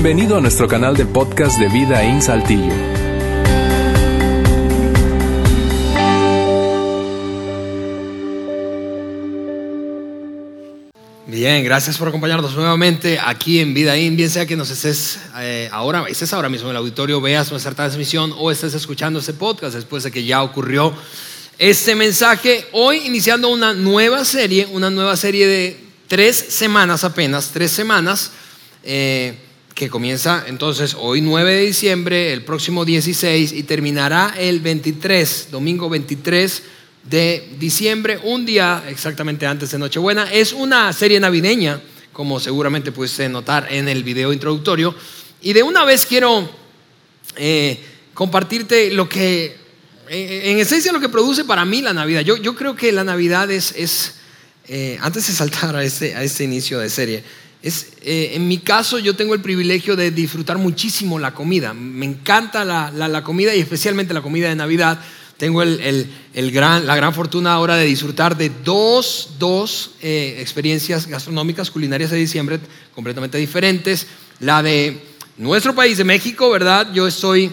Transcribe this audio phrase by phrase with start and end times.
[0.00, 2.72] Bienvenido a nuestro canal de podcast de Vida en Saltillo.
[11.26, 14.14] Bien, gracias por acompañarnos nuevamente aquí en Vida In.
[14.14, 17.72] Bien sea que nos estés eh, ahora, estés ahora mismo en el auditorio, veas nuestra
[17.72, 20.94] transmisión o estés escuchando este podcast después de que ya ocurrió
[21.58, 22.64] este mensaje.
[22.70, 25.76] Hoy iniciando una nueva serie, una nueva serie de
[26.06, 28.30] tres semanas apenas, tres semanas.
[28.84, 29.47] Eh,
[29.78, 35.88] que comienza entonces hoy 9 de diciembre, el próximo 16 y terminará el 23, domingo
[35.88, 36.62] 23
[37.04, 40.32] de diciembre, un día exactamente antes de Nochebuena.
[40.32, 41.80] Es una serie navideña,
[42.12, 44.96] como seguramente pudiste notar en el video introductorio.
[45.42, 46.50] Y de una vez quiero
[47.36, 47.78] eh,
[48.14, 49.56] compartirte lo que,
[50.08, 52.22] eh, en esencia, lo que produce para mí la Navidad.
[52.22, 54.14] Yo, yo creo que la Navidad es, es
[54.66, 57.22] eh, antes de saltar a este, a este inicio de serie,
[57.62, 61.74] eh, en mi caso yo tengo el privilegio de disfrutar muchísimo la comida.
[61.74, 65.00] Me encanta la, la, comida y especialmente la comida de Navidad.
[65.36, 71.06] Tengo el, el, gran, la gran fortuna ahora de disfrutar de dos, dos eh, experiencias
[71.06, 72.60] gastronómicas culinarias de diciembre
[72.94, 74.06] completamente diferentes.
[74.40, 75.00] La de
[75.36, 76.92] nuestro país, de México, ¿verdad?
[76.92, 77.52] Yo estoy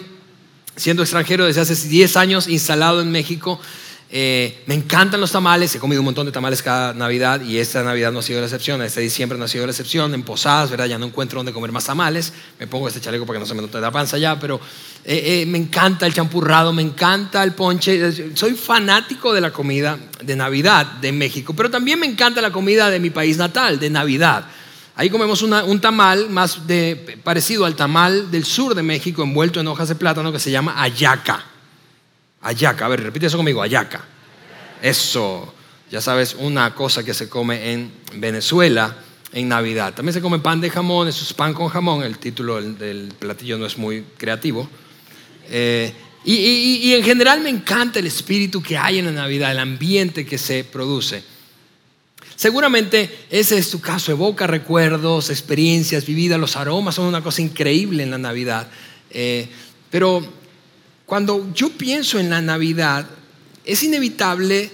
[0.76, 3.60] siendo extranjero desde hace 10 años instalado en México.
[4.08, 7.82] Eh, me encantan los tamales, he comido un montón de tamales cada Navidad y esta
[7.82, 10.70] Navidad no ha sido la excepción, este diciembre no ha sido la excepción, en posadas,
[10.70, 10.86] ¿verdad?
[10.86, 13.54] Ya no encuentro dónde comer más tamales, me pongo este chaleco para que no se
[13.54, 14.60] me note la panza ya, pero
[15.04, 19.98] eh, eh, me encanta el champurrado, me encanta el ponche, soy fanático de la comida
[20.22, 23.90] de Navidad de México, pero también me encanta la comida de mi país natal, de
[23.90, 24.46] Navidad.
[24.94, 29.66] Ahí comemos un tamal más de, parecido al tamal del sur de México, envuelto en
[29.66, 31.55] hojas de plátano, que se llama ayaca.
[32.42, 34.04] Ayaca, a ver, repite eso conmigo, ayaca.
[34.82, 35.52] Eso,
[35.90, 38.96] ya sabes, una cosa que se come en Venezuela
[39.32, 39.94] en Navidad.
[39.94, 43.58] También se come pan de jamón, eso es pan con jamón, el título del, platillo
[43.58, 44.68] no es muy creativo.
[45.48, 45.92] Eh,
[46.24, 50.38] y, en general me encanta el espíritu que hay en la Navidad, el ambiente que
[50.38, 51.22] se produce.
[52.34, 58.02] Seguramente ese es tu caso, evoca recuerdos, experiencias vividas, los aromas son una cosa increíble
[58.02, 58.68] en la Navidad.
[59.10, 59.48] Eh,
[59.90, 60.26] pero
[61.06, 63.06] cuando yo pienso en la Navidad,
[63.64, 64.70] es inevitable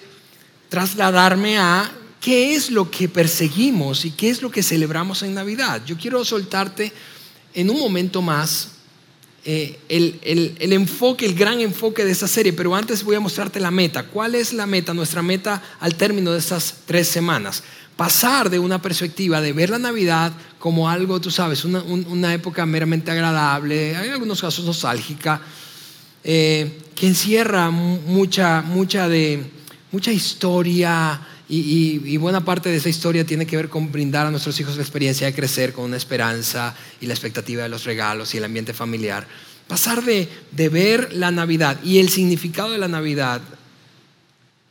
[0.70, 5.82] trasladarme a qué es lo que perseguimos y qué es lo que celebramos en Navidad.
[5.84, 6.90] Yo quiero soltarte
[7.52, 8.68] en un momento más
[9.44, 13.60] eh, el, el, enfoque, el gran enfoque de esta serie, pero antes voy a mostrarte
[13.60, 14.04] la meta.
[14.04, 17.62] ¿Cuál es la meta, nuestra meta al término de estas tres semanas?
[17.96, 22.64] Pasar de una perspectiva de ver la Navidad como algo, tú sabes, una, una época
[22.64, 25.42] meramente agradable, en algunos casos nostálgica,
[26.24, 29.42] eh, que encierra mucha, mucha, de,
[29.90, 34.58] mucha historia y, buena parte de esa historia tiene que ver con brindar a nuestros
[34.60, 38.38] hijos la experiencia de crecer con una esperanza y la expectativa de los regalos y
[38.38, 39.26] el ambiente familiar.
[39.68, 43.42] Pasar de, de ver la Navidad y el significado de la Navidad,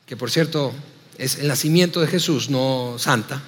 [0.07, 0.73] que por cierto
[1.17, 3.43] es el nacimiento de Jesús, no Santa,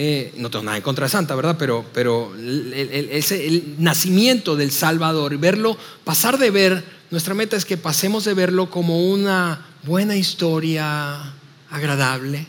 [0.00, 1.56] eh, no tengo nada en contra de Santa, ¿verdad?
[1.58, 7.76] Pero, pero el, el, nacimiento del Salvador, verlo, pasar de ver, nuestra meta es que
[7.76, 11.34] pasemos de verlo como una buena historia
[11.68, 12.46] agradable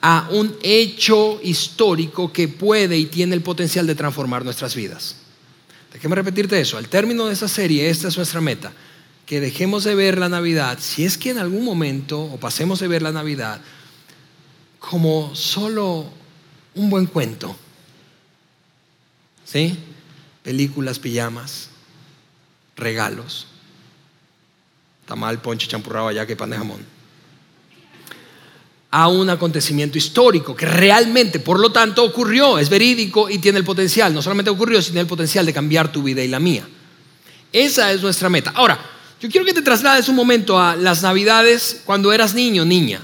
[0.00, 5.16] a un hecho histórico que puede y tiene el potencial de transformar nuestras vidas.
[5.92, 6.78] Déjeme repetirte eso.
[6.78, 8.72] Al término de esta serie, esta es nuestra meta.
[9.26, 12.86] Que dejemos de ver la Navidad, si es que en algún momento, o pasemos de
[12.86, 13.60] ver la Navidad,
[14.78, 16.12] como solo
[16.76, 17.56] un buen cuento.
[19.44, 19.76] ¿Sí?
[20.42, 21.70] Películas, pijamas,
[22.76, 23.46] regalos,
[25.06, 26.84] tamal, ponche, champurrado, ya que pan de jamón.
[28.90, 33.64] A un acontecimiento histórico que realmente, por lo tanto, ocurrió, es verídico y tiene el
[33.64, 36.66] potencial, no solamente ocurrió, sino el potencial de cambiar tu vida y la mía.
[37.52, 38.52] Esa es nuestra meta.
[38.54, 38.78] Ahora,
[39.20, 43.00] yo quiero que te traslades un momento a las navidades cuando eras niño, niña.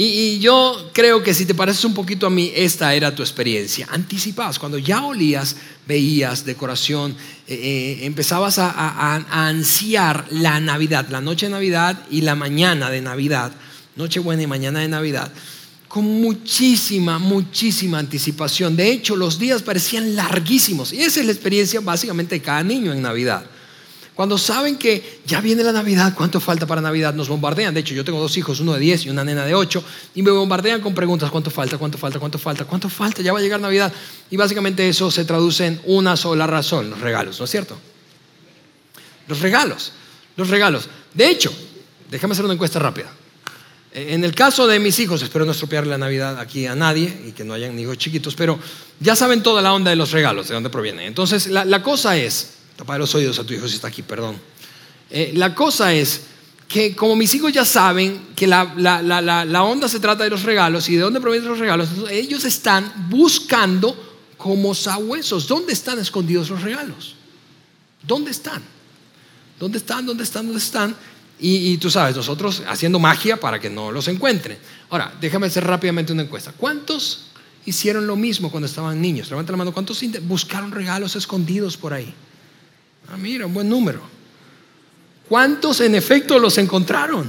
[0.00, 3.88] Y, yo creo que si te pareces un poquito a mí, esta era tu experiencia.
[3.90, 5.56] Anticipabas, cuando ya olías,
[5.88, 7.16] veías decoración,
[7.48, 13.00] eh, eh, empezabas a, ansiar la Navidad, la noche de Navidad y la mañana de
[13.00, 13.50] Navidad,
[13.96, 15.32] noche buena y mañana de Navidad,
[15.88, 18.76] con muchísima, muchísima anticipación.
[18.76, 20.92] De hecho, los días parecían larguísimos.
[20.92, 23.44] Y esa es la experiencia básicamente de cada niño en Navidad.
[24.18, 27.14] Cuando saben que ya viene la Navidad, ¿cuánto falta para Navidad?
[27.14, 27.72] Nos bombardean.
[27.72, 29.84] De hecho, yo tengo dos hijos, uno de 10 y una nena de 8,
[30.16, 31.78] y me bombardean con preguntas, ¿cuánto falta?
[31.78, 32.18] ¿Cuánto falta?
[32.18, 32.64] ¿Cuánto falta?
[32.64, 33.22] ¿Cuánto falta?
[33.22, 33.92] Ya va a llegar Navidad.
[34.28, 37.78] Y básicamente eso se traduce en una sola razón, los regalos, ¿no es cierto?
[39.28, 39.92] Los regalos,
[40.34, 40.88] los regalos.
[41.14, 41.52] De hecho,
[42.10, 43.12] déjame hacer una encuesta rápida.
[43.92, 47.30] En el caso de mis hijos, espero no estropear la Navidad aquí a nadie y
[47.30, 48.58] que no hayan hijos chiquitos, pero
[48.98, 51.06] ya saben toda la onda de los regalos, de dónde provienen.
[51.06, 54.36] Entonces, la, cosa es, tapa los oídos a tu hijo si está aquí, perdón.
[55.10, 56.20] Eh, la cosa es
[56.68, 60.88] que como mis hijos ya saben que la, la, onda se trata de los regalos
[60.88, 63.96] y de dónde provienen los regalos, ellos están buscando
[64.36, 65.48] como sabuesos.
[65.48, 67.16] ¿Dónde están escondidos los regalos?
[68.06, 68.62] ¿Dónde están?
[69.58, 70.06] ¿Dónde están?
[70.06, 70.46] ¿Dónde están?
[70.46, 70.94] ¿Dónde están?
[71.40, 74.58] Y, tú sabes, nosotros haciendo magia para que no los encuentren.
[74.90, 76.52] Ahora, déjame hacer rápidamente una encuesta.
[76.56, 77.26] ¿Cuántos
[77.64, 79.30] hicieron lo mismo cuando estaban niños?
[79.30, 79.72] Levanta la mano.
[79.72, 82.14] ¿Cuántos buscaron regalos escondidos por ahí?
[83.10, 84.00] Ah, mira, un buen número.
[85.28, 87.28] ¿Cuántos en efecto los encontraron?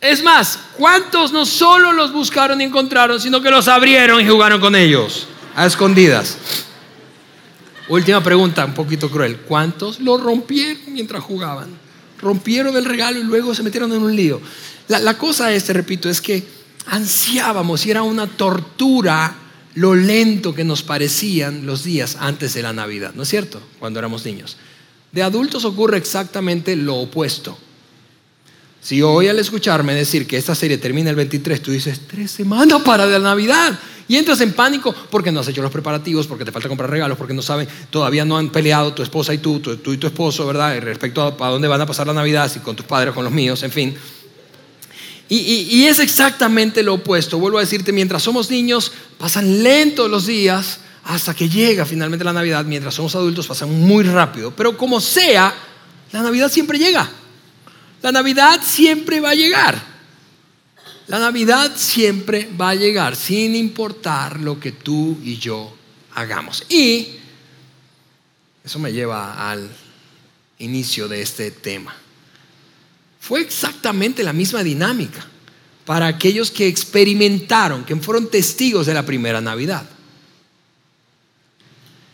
[0.00, 4.60] Es más, ¿cuántos no solo los buscaron y encontraron, sino que los abrieron y jugaron
[4.60, 6.36] con ellos a escondidas?
[7.88, 9.38] Última pregunta, un poquito cruel.
[9.38, 11.68] ¿Cuántos lo rompieron mientras jugaban?
[12.20, 14.40] Rompieron el regalo y luego se metieron en un lío.
[14.88, 16.46] La, cosa es, te repito, es que
[16.86, 19.34] ansiábamos y era una tortura
[19.74, 23.60] lo lento que nos parecían los días antes de la Navidad, ¿no es cierto?
[23.78, 24.56] Cuando éramos niños.
[25.12, 27.56] De adultos ocurre exactamente lo opuesto.
[28.80, 32.82] Si hoy al escucharme decir que esta serie termina el 23, tú dices, tres semanas
[32.82, 33.78] para la Navidad.
[34.06, 37.16] Y entras en pánico porque no has hecho los preparativos, porque te falta comprar regalos,
[37.16, 40.46] porque no saben, todavía no han peleado tu esposa y tú, tú, y tu esposo,
[40.46, 40.78] ¿verdad?
[40.80, 43.24] Respecto a para dónde van a pasar la Navidad, si con tus padres o con
[43.24, 43.96] los míos, en fin.
[45.28, 47.38] Y, es exactamente lo opuesto.
[47.38, 52.32] Vuelvo a decirte, mientras somos niños, pasan lentos los días hasta que llega finalmente la
[52.32, 52.64] Navidad.
[52.64, 54.50] Mientras somos adultos, pasan muy rápido.
[54.54, 55.54] Pero como sea,
[56.12, 57.10] la Navidad siempre llega.
[58.02, 59.94] La Navidad siempre va a llegar.
[61.06, 65.74] La Navidad siempre va a llegar sin importar lo que tú y yo
[66.14, 66.64] hagamos.
[66.68, 67.16] Y
[68.64, 69.68] eso me lleva al
[70.58, 71.94] inicio de este tema.
[73.26, 75.26] Fue exactamente la misma dinámica
[75.86, 79.88] para aquellos que experimentaron, que fueron testigos de la primera Navidad.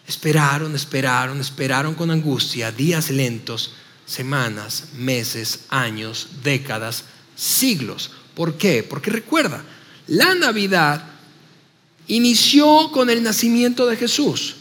[0.07, 3.73] Esperaron, esperaron, esperaron con angustia días lentos,
[4.07, 7.05] semanas, meses, años, décadas,
[7.35, 8.83] siglos ¿Por qué?
[8.83, 9.65] Porque recuerda,
[10.07, 11.05] la Navidad
[12.07, 14.57] inició con el nacimiento de Jesús,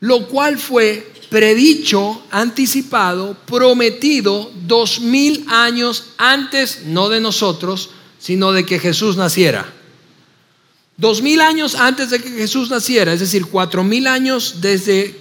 [0.00, 8.66] lo cual fue predicho, anticipado, prometido dos mil años antes, no de nosotros, sino de
[8.66, 9.72] que Jesús naciera.
[10.96, 15.18] Dos mil años antes de que Jesús naciera, es decir, cuatro mil años desde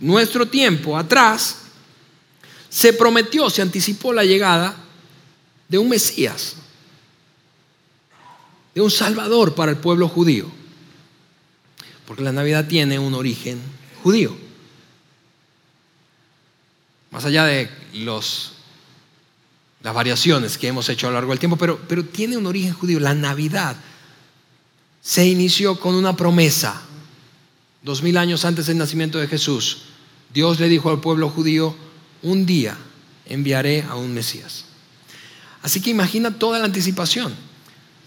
[0.00, 1.58] nuestro tiempo atrás,
[2.68, 4.74] se prometió, se anticipó la llegada
[5.68, 6.56] de un Mesías,
[8.74, 10.50] de un Salvador para el pueblo judío.
[12.06, 13.60] Porque la Navidad tiene un origen
[14.02, 14.41] judío.
[17.12, 18.54] Más allá de los,
[19.82, 22.72] las variaciones que hemos hecho a lo largo del tiempo, pero, pero tiene un origen
[22.72, 22.98] judío.
[22.98, 23.76] La Navidad
[25.00, 26.82] se inició con una promesa.
[27.82, 29.82] Dos mil años antes del nacimiento de Jesús,
[30.34, 31.76] Dios le dijo al pueblo judío,
[32.22, 32.76] un día
[33.26, 34.64] enviaré a un Mesías.
[35.62, 37.32] Así que imagina toda la anticipación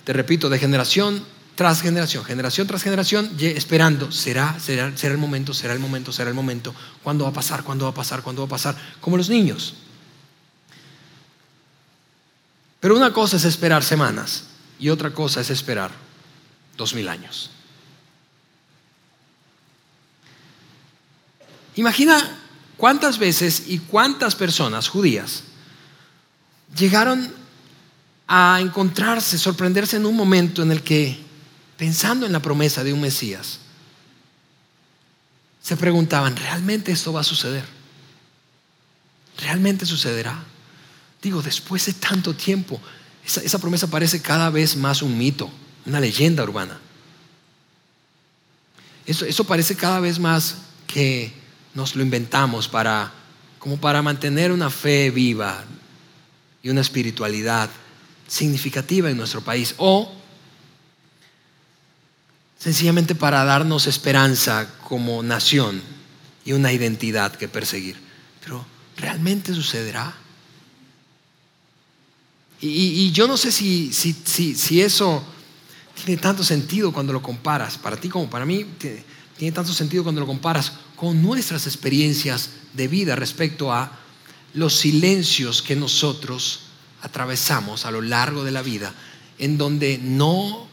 [0.05, 1.25] te repito, de generación
[1.55, 6.29] tras generación, generación tras generación, esperando, será, será, será el momento, será el momento, será
[6.29, 9.17] el momento, cuándo va a pasar, cuándo va a pasar, cuándo va a pasar, como
[9.17, 9.75] los niños.
[12.79, 14.43] Pero una cosa es esperar semanas
[14.79, 15.91] y otra cosa es esperar
[16.77, 17.50] dos mil años.
[21.75, 22.38] Imagina
[22.77, 25.43] cuántas veces y cuántas personas judías
[26.77, 27.33] llegaron
[28.27, 31.25] a encontrarse, sorprenderse en un momento en el que,
[31.77, 33.60] pensando en la promesa de un Mesías,
[35.62, 37.65] se preguntaban, ¿realmente esto va a suceder?
[39.39, 40.44] ¿Realmente sucederá?
[41.22, 42.79] Digo, después de tanto tiempo,
[43.25, 45.50] esa, promesa parece cada vez más un mito,
[45.86, 46.79] una leyenda urbana.
[49.08, 51.34] Eso, eso parece cada vez más que
[51.74, 53.12] nos lo inventamos para,
[53.58, 55.63] como para mantener una fe viva
[56.62, 57.70] y una espiritualidad
[58.27, 60.12] significativa en nuestro país o
[62.57, 65.81] sencillamente para darnos esperanza como nación
[66.43, 67.97] y una identidad que perseguir.
[68.43, 68.65] Pero
[68.97, 70.15] ¿realmente sucederá?
[72.62, 74.13] Y, yo no sé si, si,
[74.55, 75.24] si, eso
[76.03, 78.65] tiene tanto sentido cuando lo comparas, para ti como para mí,
[79.38, 84.00] tiene tanto sentido cuando lo comparas con nuestras experiencias de vida respecto a
[84.53, 86.62] los silencios que nosotros
[87.01, 88.93] atravesamos a lo largo de la vida
[89.38, 90.67] en donde no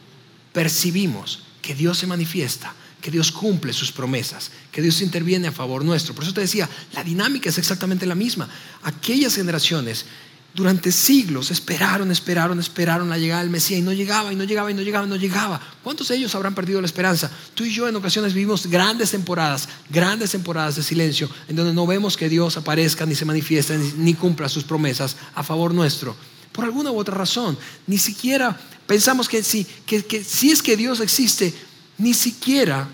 [0.53, 5.83] percibimos que Dios se manifiesta, que Dios cumple sus promesas, que Dios interviene a favor
[5.83, 6.13] nuestro.
[6.13, 8.47] Por eso te decía, la dinámica es exactamente la misma.
[8.83, 10.05] Aquellas generaciones
[10.53, 14.69] durante siglos esperaron, esperaron, esperaron la llegada del Mesías y no llegaba, y no llegaba,
[14.69, 15.59] y no llegaba, y no llegaba.
[15.83, 17.31] ¿Cuántos de ellos habrán perdido la esperanza?
[17.55, 21.87] Tú y yo en ocasiones vivimos grandes temporadas, grandes temporadas de silencio, en donde no
[21.87, 26.15] vemos que Dios aparezca, ni se manifieste, ni, cumpla sus promesas a favor nuestro.
[26.53, 27.57] Por alguna u otra razón,
[27.87, 28.57] ni siquiera
[28.87, 31.53] pensamos que si, que si es que Dios existe,
[31.97, 32.87] ni siquiera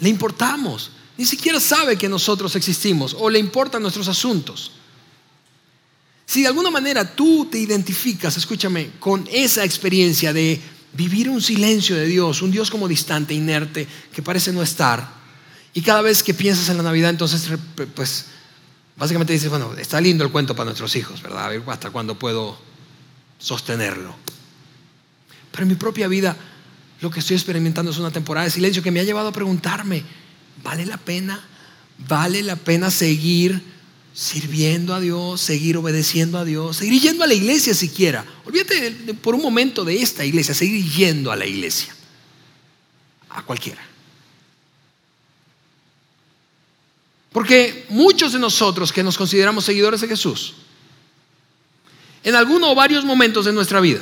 [0.00, 4.72] le importamos, ni siquiera sabe que nosotros existimos o le importan nuestros asuntos.
[6.24, 10.60] Si de alguna manera tú te identificas, escúchame, con esa experiencia de
[10.92, 15.20] vivir un silencio de Dios, un Dios como distante, inerte, que parece no estar,
[15.74, 17.48] y cada vez que piensas en la Navidad, entonces,
[17.94, 18.26] pues,
[18.96, 21.46] básicamente dices, bueno, está lindo el cuento para nuestros hijos, ¿verdad?
[21.46, 22.58] A ver hasta cuándo puedo
[23.40, 24.14] sostenerlo.
[25.50, 26.36] Pero en mi propia vida,
[27.00, 30.04] lo que estoy experimentando es una temporada de silencio que me ha llevado a preguntarme,
[30.62, 31.44] ¿vale la pena?
[32.06, 33.60] ¿Vale la pena seguir?
[34.12, 38.24] sirviendo a Dios, seguir obedeciendo a Dios, seguir yendo a la iglesia siquiera.
[38.44, 38.90] Olvídate
[39.22, 41.94] por un momento de esta iglesia, seguir yendo a la iglesia.
[43.30, 43.80] A cualquiera.
[47.32, 50.54] Porque muchos de nosotros que nos consideramos seguidores de Jesús,
[52.24, 54.00] en alguno o varios momentos de nuestra vida,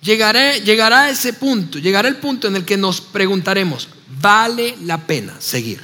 [0.00, 3.88] llegará, llegará ese punto, llegará el punto en el que nos preguntaremos,
[4.20, 5.80] ¿vale la pena seguir?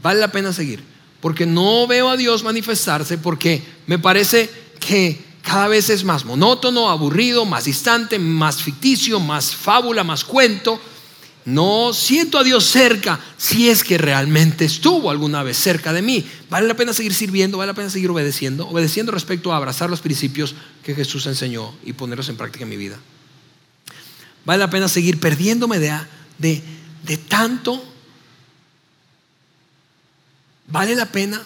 [0.00, 0.82] ¿Vale la pena seguir?
[1.20, 6.88] porque no veo a Dios manifestarse, porque me parece que cada vez es más monótono,
[6.88, 10.80] aburrido, más distante, más ficticio, más fábula, más cuento.
[11.48, 16.22] No siento a Dios cerca si es que realmente estuvo alguna vez cerca de mí.
[16.50, 20.02] Vale la pena seguir sirviendo, vale la pena seguir obedeciendo, obedeciendo respecto a abrazar los
[20.02, 22.98] principios que Jesús enseñó y ponerlos en práctica en mi vida.
[24.44, 25.98] Vale la pena seguir perdiéndome de,
[26.36, 26.62] de,
[27.04, 27.82] de tanto
[30.70, 31.40] ¿Vale la pena?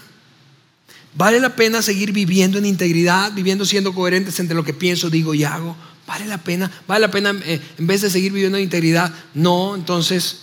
[1.14, 5.32] ¿Vale la pena seguir viviendo en integridad, viviendo siendo coherentes entre lo que pienso, digo
[5.32, 5.76] y hago?
[6.12, 6.70] ¿Vale la pena?
[6.86, 9.10] ¿Vale la pena eh, en vez de seguir viviendo en integridad?
[9.32, 10.40] No, entonces,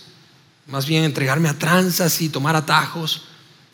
[0.66, 3.26] más bien entregarme a tranzas y tomar atajos.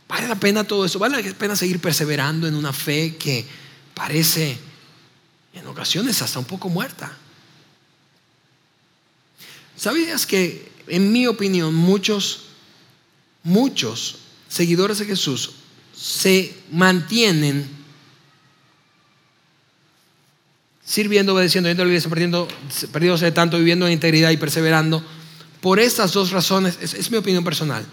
[0.05, 0.99] ¿Vale la pena todo eso?
[0.99, 3.45] ¿Vale la pena seguir perseverando en una fe que
[3.93, 4.57] parece
[5.53, 7.17] en ocasiones hasta un poco muerta?
[9.77, 12.47] ¿Sabías que, en mi opinión, muchos,
[13.41, 14.17] muchos
[14.49, 15.51] seguidores de Jesús
[15.95, 17.69] se mantienen
[20.85, 22.47] sirviendo, obedeciendo, yendo a la iglesia, perdiendo,
[22.91, 25.03] perdiéndose de tanto, viviendo en integridad y perseverando,
[25.59, 27.85] por estas dos razones, es mi opinión personal.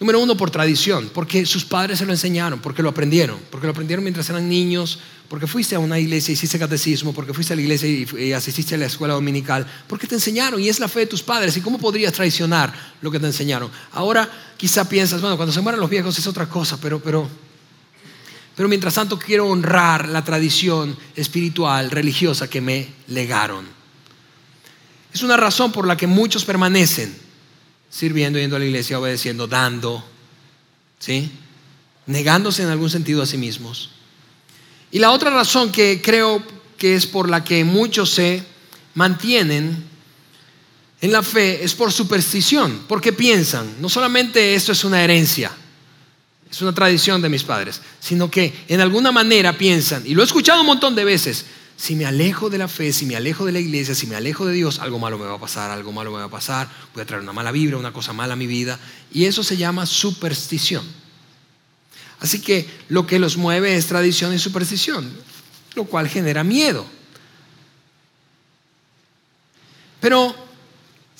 [0.00, 3.70] Número uno, por tradición, porque sus padres se lo enseñaron, porque lo aprendieron, porque lo
[3.70, 4.98] aprendieron mientras eran niños,
[5.28, 8.74] porque fuiste a una iglesia y hiciste catecismo, porque fuiste a la iglesia y, asististe
[8.74, 11.56] a la escuela dominical, porque te enseñaron y es la fe de tus padres.
[11.56, 13.70] ¿Y cómo podrías traicionar lo que te enseñaron?
[13.92, 17.28] Ahora quizá piensas, bueno, cuando se mueran los viejos es otra cosa, pero, pero,
[18.56, 23.66] pero mientras tanto quiero honrar la tradición espiritual, religiosa que me legaron.
[25.12, 27.16] Es una razón por la que muchos permanecen
[27.90, 30.04] sirviendo, yendo a la iglesia, obedeciendo, dando,
[30.98, 31.30] ¿sí?
[32.06, 33.90] Negándose en algún sentido a sí mismos.
[34.90, 36.42] Y la otra razón que creo
[36.76, 38.44] que es por la que muchos se
[38.94, 39.84] mantienen
[41.00, 45.52] en la fe es por superstición, porque piensan, no solamente esto es una herencia,
[46.54, 50.24] es una tradición de mis padres, sino que en alguna manera piensan, y lo he
[50.24, 51.46] escuchado un montón de veces,
[51.76, 54.46] si me alejo de la fe, si me alejo de la iglesia, si me alejo
[54.46, 57.02] de Dios, algo malo me va a pasar, algo malo me va a pasar, voy
[57.02, 58.78] a traer una mala vibra, una cosa mala a mi vida.
[59.12, 60.84] Y eso se llama superstición.
[62.20, 65.10] Así que lo que los mueve es tradición y superstición,
[65.74, 66.86] lo cual genera miedo.
[70.00, 70.34] Pero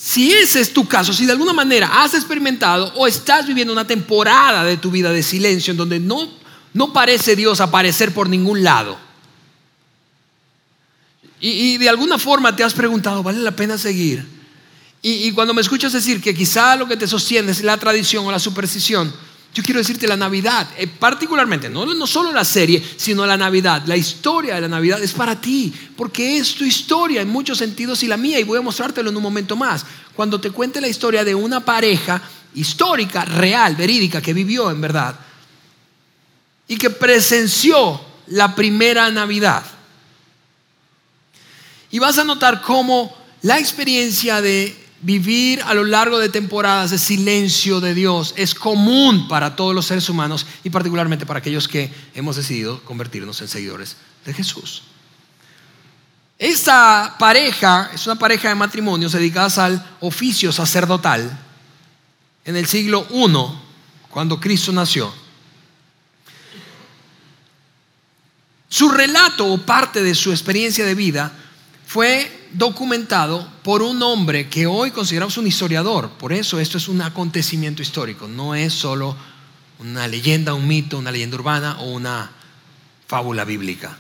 [0.05, 3.87] si ese es tu caso, si de alguna manera has experimentado o estás viviendo una
[3.87, 6.29] temporada de tu vida de silencio en donde no,
[6.75, 8.99] no parece Dios aparecer por ningún lado,
[11.41, 14.27] y, de alguna forma te has preguntado, ¿vale la pena seguir?
[15.01, 18.31] Y, cuando me escuchas decir que quizá lo que te sostiene es la tradición o
[18.31, 19.11] la superstición,
[19.55, 23.85] yo quiero decirte la Navidad, eh, particularmente, no, no solo la serie, sino la Navidad,
[23.87, 28.03] la historia de la Navidad es para ti, porque es tu historia en muchos sentidos
[28.03, 29.87] y la mía, y voy a mostrártelo en un momento más.
[30.17, 32.21] Cuando te cuente la historia de una pareja
[32.55, 35.15] histórica, real, verídica, que vivió en verdad,
[36.67, 39.63] y que presenció la primera Navidad.
[41.93, 46.99] Y vas a notar cómo la experiencia de vivir a lo largo de temporadas de
[46.99, 51.93] silencio de Dios es común para todos los seres humanos y particularmente para aquellos que
[52.15, 54.85] hemos decidido convertirnos en seguidores de Jesús.
[56.39, 61.39] Esta pareja es una pareja de matrimonios dedicadas al oficio sacerdotal
[62.47, 65.13] en el siglo I, cuando Cristo nació.
[68.71, 71.31] Su relato o parte de su experiencia de vida
[71.87, 76.11] fue documentado por un hombre que hoy consideramos un historiador.
[76.11, 79.17] Por eso esto es un acontecimiento histórico, no es solo
[79.81, 82.31] una leyenda, un mito, una leyenda urbana o una
[83.07, 83.97] fábula bíblica.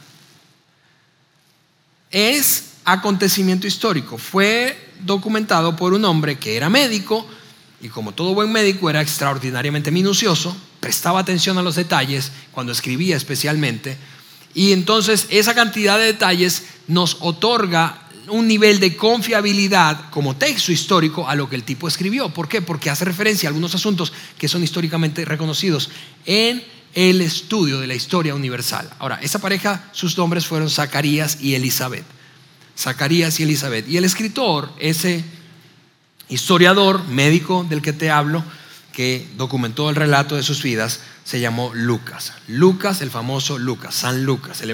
[2.10, 4.18] Es acontecimiento histórico.
[4.18, 7.26] Fue documentado por un hombre que era médico
[7.80, 13.16] y como todo buen médico era extraordinariamente minucioso, prestaba atención a los detalles cuando escribía
[13.16, 13.98] especialmente
[14.54, 21.28] y entonces esa cantidad de detalles nos otorga un nivel de confiabilidad como texto histórico
[21.28, 22.28] a lo que el tipo escribió.
[22.30, 22.62] ¿Por qué?
[22.62, 25.90] Porque hace referencia a algunos asuntos que son históricamente reconocidos
[26.26, 26.62] en
[26.94, 28.88] el estudio de la historia universal.
[28.98, 32.04] Ahora, esa pareja, sus nombres fueron Zacarías y Elizabeth.
[32.78, 33.88] Zacarías y Elizabeth.
[33.88, 35.24] Y el escritor, ese
[36.28, 38.44] historiador médico del que te hablo,
[38.94, 42.32] que documentó el relato de sus vidas, se llamó Lucas.
[42.48, 44.70] Lucas, el famoso Lucas, San Lucas, el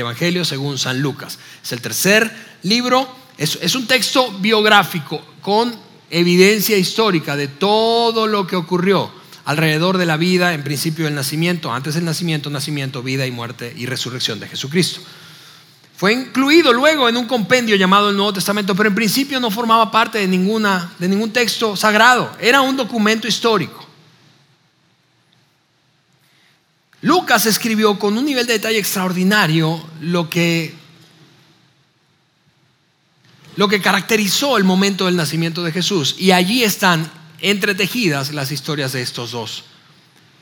[0.00, 1.38] Evangelio, según San Lucas.
[1.62, 2.30] Es el tercer
[2.62, 5.74] libro, es, es un texto biográfico con
[6.10, 9.10] evidencia histórica de todo lo que ocurrió
[9.44, 13.72] alrededor de la vida, en principio del nacimiento, antes del nacimiento, nacimiento, vida y muerte
[13.76, 15.00] y resurrección de Jesucristo.
[15.96, 19.90] Fue incluido luego en un compendio llamado el Nuevo Testamento, pero en principio no formaba
[19.90, 23.84] parte de, ninguna, de ningún texto sagrado, era un documento histórico.
[27.00, 30.74] Lucas escribió con un nivel de detalle extraordinario lo que,
[33.56, 36.16] lo que caracterizó el momento del nacimiento de Jesús.
[36.18, 37.08] Y allí están
[37.42, 39.64] entretejidas las historias de estos dos,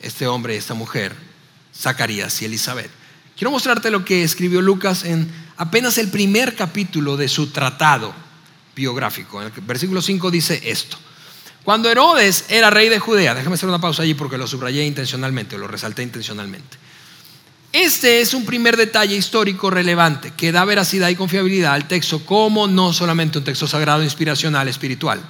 [0.00, 1.16] este hombre y esta mujer,
[1.76, 3.01] Zacarías y Elizabeth.
[3.36, 8.14] Quiero mostrarte lo que escribió Lucas en apenas el primer capítulo de su tratado
[8.74, 9.40] biográfico.
[9.40, 10.98] En el versículo 5 dice esto.
[11.64, 15.56] Cuando Herodes era rey de Judea, déjame hacer una pausa allí porque lo subrayé intencionalmente,
[15.56, 16.76] lo resalté intencionalmente.
[17.72, 22.66] Este es un primer detalle histórico relevante que da veracidad y confiabilidad al texto como
[22.66, 25.22] no solamente un texto sagrado, inspiracional, espiritual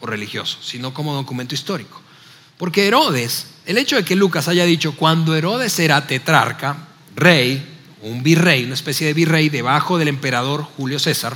[0.00, 2.02] o religioso, sino como documento histórico.
[2.58, 7.66] Porque Herodes, el hecho de que Lucas haya dicho, cuando Herodes era tetrarca, rey,
[8.02, 11.34] un virrey, una especie de virrey debajo del emperador Julio César,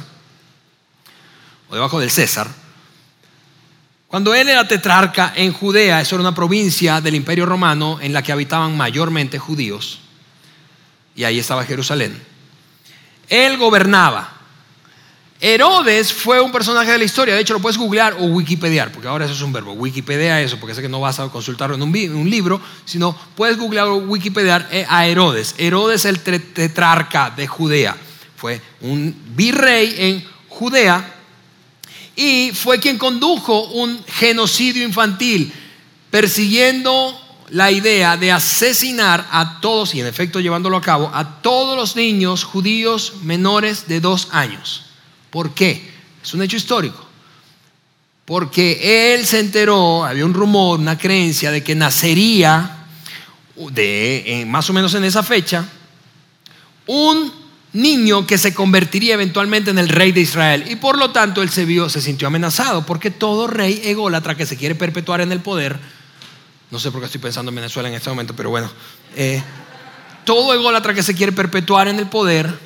[1.68, 2.48] o debajo del César,
[4.08, 8.22] cuando él era tetrarca en Judea, eso era una provincia del imperio romano en la
[8.22, 9.98] que habitaban mayormente judíos,
[11.16, 12.22] y ahí estaba Jerusalén,
[13.28, 14.33] él gobernaba.
[15.46, 19.08] Herodes fue un personaje de la historia, de hecho lo puedes googlear o wikipediar, porque
[19.08, 21.82] ahora eso es un verbo, wikipedia eso, porque sé que no vas a consultarlo en
[21.82, 25.54] un, libro, sino puedes googlear o wikipediar eh, a Herodes.
[25.58, 27.94] Herodes el tetrarca de Judea,
[28.38, 31.14] fue un virrey en Judea
[32.16, 35.52] y fue quien condujo un genocidio infantil,
[36.10, 41.76] persiguiendo la idea de asesinar a todos, y en efecto llevándolo a cabo, a todos
[41.76, 44.84] los niños judíos menores de dos años.
[45.34, 45.82] ¿Por qué?
[46.22, 47.04] Es un hecho histórico.
[48.24, 52.86] Porque él se enteró, había un rumor, una creencia de que nacería,
[53.56, 55.64] de, más o menos en esa fecha,
[56.86, 57.32] un
[57.72, 60.66] niño que se convertiría eventualmente en el rey de Israel.
[60.70, 64.46] Y por lo tanto él se vio, se sintió amenazado, porque todo rey ególatra que
[64.46, 65.80] se quiere perpetuar en el poder,
[66.70, 68.70] no sé por qué estoy pensando en Venezuela en este momento, pero bueno,
[69.16, 69.42] eh,
[70.24, 72.56] todo ególatra que se quiere perpetuar en el poder,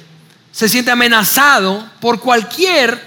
[0.52, 3.00] se siente amenazado por cualquier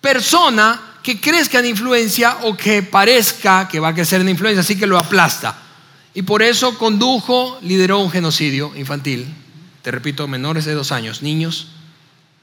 [0.00, 4.76] persona que crezca en influencia o que parezca que va a crecer en influencia, así
[4.76, 5.56] que lo aplasta.
[6.14, 9.26] Y por eso condujo, lideró un genocidio infantil.
[9.82, 11.68] Te repito, menores de dos años, niños,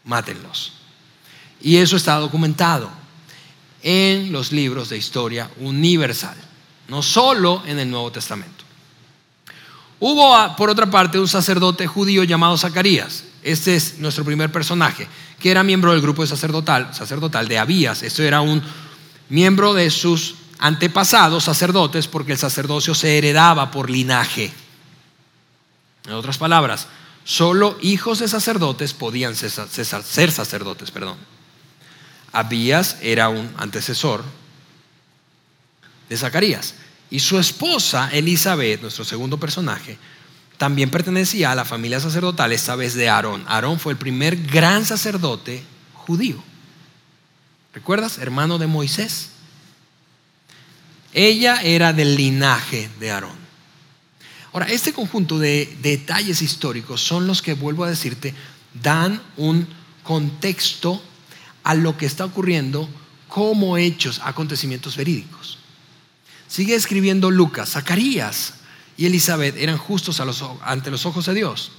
[0.05, 0.73] mátenlos.
[1.59, 2.89] Y eso está documentado
[3.81, 6.37] en los libros de historia universal,
[6.87, 8.62] no solo en el Nuevo Testamento.
[10.05, 13.23] Hubo, por otra parte, un sacerdote judío llamado Zacarías.
[13.41, 15.07] Este es nuestro primer personaje,
[15.39, 18.03] que era miembro del grupo sacerdotal, sacerdotal de Abías.
[18.03, 18.61] Esto era un
[19.29, 24.51] miembro de sus antepasados sacerdotes porque el sacerdocio se heredaba por linaje.
[26.05, 26.89] En otras palabras,
[27.23, 30.91] solo hijos de sacerdotes podían ser sacerdotes.
[30.91, 31.15] Perdón.
[32.33, 34.21] Abías era un antecesor
[36.09, 36.73] de Zacarías.
[37.13, 39.99] Y su esposa, Elizabeth, nuestro segundo personaje,
[40.57, 43.45] también pertenecía a la familia sacerdotal, esta vez de Aarón.
[43.47, 45.61] Aarón fue el primer gran sacerdote
[45.93, 46.43] judío.
[47.71, 48.17] ¿Recuerdas?
[48.17, 49.29] Hermano de Moisés.
[51.13, 53.37] Ella era del linaje de Aarón.
[54.51, 58.33] Ahora, este conjunto de detalles históricos son los que, vuelvo a decirte,
[58.81, 59.67] dan un
[60.01, 60.99] contexto
[61.63, 62.89] a lo que está ocurriendo
[63.27, 65.59] como hechos, acontecimientos verídicos.
[66.53, 68.53] Sigue escribiendo Lucas, Zacarías
[68.95, 70.21] y Elizabeth eran justos
[70.63, 71.71] ante los ojos de Dios.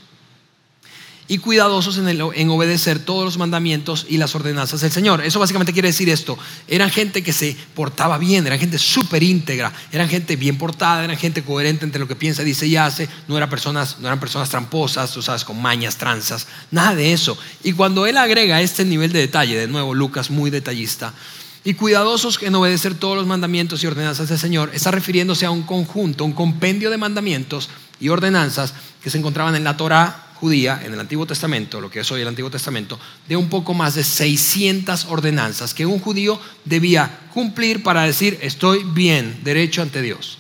[1.29, 5.25] y cuidadosos en, obedecer todos los mandamientos y las ordenanzas del Señor.
[5.25, 6.37] Eso básicamente quiere decir esto.
[6.67, 11.17] Eran gente que se portaba bien, eran gente súper íntegra, eran gente bien portada, eran
[11.17, 13.09] gente coherente entre lo que piensa, dice y hace.
[13.29, 17.39] No eran personas, no eran personas tramposas, tú sabes, con mañas, tranzas, nada de eso.
[17.63, 21.15] Y cuando él agrega este nivel de detalle, de nuevo Lucas muy detallista,
[21.65, 25.63] y cuidadosos en obedecer todos los mandamientos y ordenanzas del Señor, está refiriéndose a un
[25.63, 30.93] conjunto, un compendio de mandamientos y ordenanzas que se encontraban en la Torah judía en
[30.93, 34.05] el Antiguo Testamento, lo que es hoy el Antiguo Testamento, de un poco más de
[34.05, 40.39] 600 ordenanzas que un judío debía cumplir para decir estoy bien, derecho ante Dios.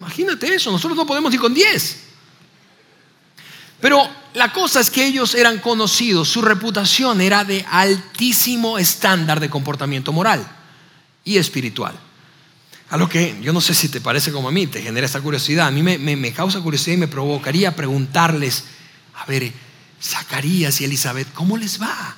[0.00, 2.05] Imagínate eso, nosotros no podemos ir con 10.
[3.80, 9.50] Pero la cosa es que ellos eran conocidos, su reputación era de altísimo estándar de
[9.50, 10.46] comportamiento moral
[11.24, 11.98] y espiritual.
[12.90, 15.20] A lo que yo no sé si te parece como a mí, te genera esta
[15.20, 15.66] curiosidad.
[15.66, 18.64] A mí me, causa curiosidad y me provocaría preguntarles
[19.14, 19.52] a ver,
[20.00, 22.16] Zacarías y Elizabeth, ¿cómo les va?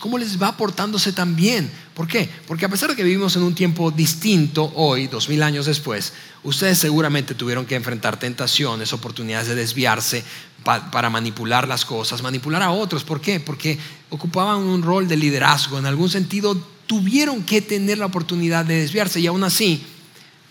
[0.00, 1.70] ¿Cómo les va portándose tan bien?
[1.94, 2.28] ¿Por qué?
[2.48, 6.14] Porque a pesar de que vivimos en un tiempo distinto hoy, dos mil años después,
[6.42, 10.24] ustedes seguramente tuvieron que enfrentar tentaciones, oportunidades de desviarse
[10.64, 13.04] para manipular las cosas, manipular a otros.
[13.04, 13.40] ¿Por qué?
[13.40, 13.78] Porque
[14.10, 15.78] ocupaban un rol de liderazgo.
[15.78, 19.84] En algún sentido, tuvieron que tener la oportunidad de desviarse y aún así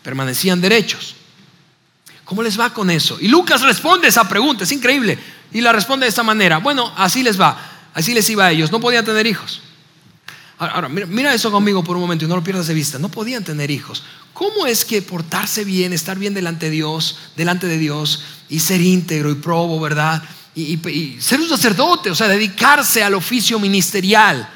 [0.03, 1.15] permanecían derechos.
[2.25, 3.17] ¿Cómo les va con eso?
[3.19, 5.19] Y Lucas responde esa pregunta, es increíble.
[5.51, 8.71] Y la responde de esta manera, bueno, así les va, así les iba a ellos,
[8.71, 9.61] no podían tener hijos.
[10.69, 13.43] Ahora, mira, eso conmigo por un momento y no lo pierdas de vista, no podían
[13.43, 14.03] tener hijos.
[14.31, 18.79] ¿Cómo es que portarse bien, estar bien delante de Dios, delante de Dios y ser
[18.79, 20.21] íntegro y probo, verdad?
[20.53, 24.47] Y, ser un sacerdote, o sea, dedicarse al oficio ministerial,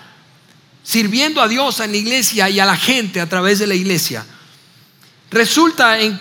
[0.84, 4.24] sirviendo a Dios en la iglesia y a la gente a través de la iglesia
[5.32, 6.20] resulta en,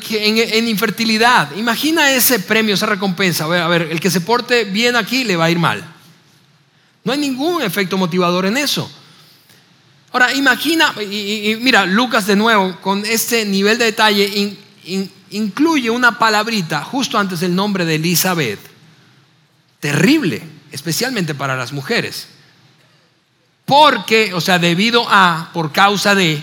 [0.67, 1.55] infertilidad.
[1.57, 3.45] Imagina ese premio, esa recompensa.
[3.45, 5.85] A ver, el que se porte bien aquí le va a ir mal.
[7.05, 8.91] No hay ningún efecto motivador en eso.
[10.15, 14.57] Ahora, imagina, y, mira, Lucas de nuevo, con este nivel de detalle,
[15.31, 18.61] incluye una palabrita justo antes del nombre de Elizabeth.
[19.81, 22.29] Terrible, especialmente para las mujeres.
[23.65, 26.41] Porque, o sea, debido a, por causa de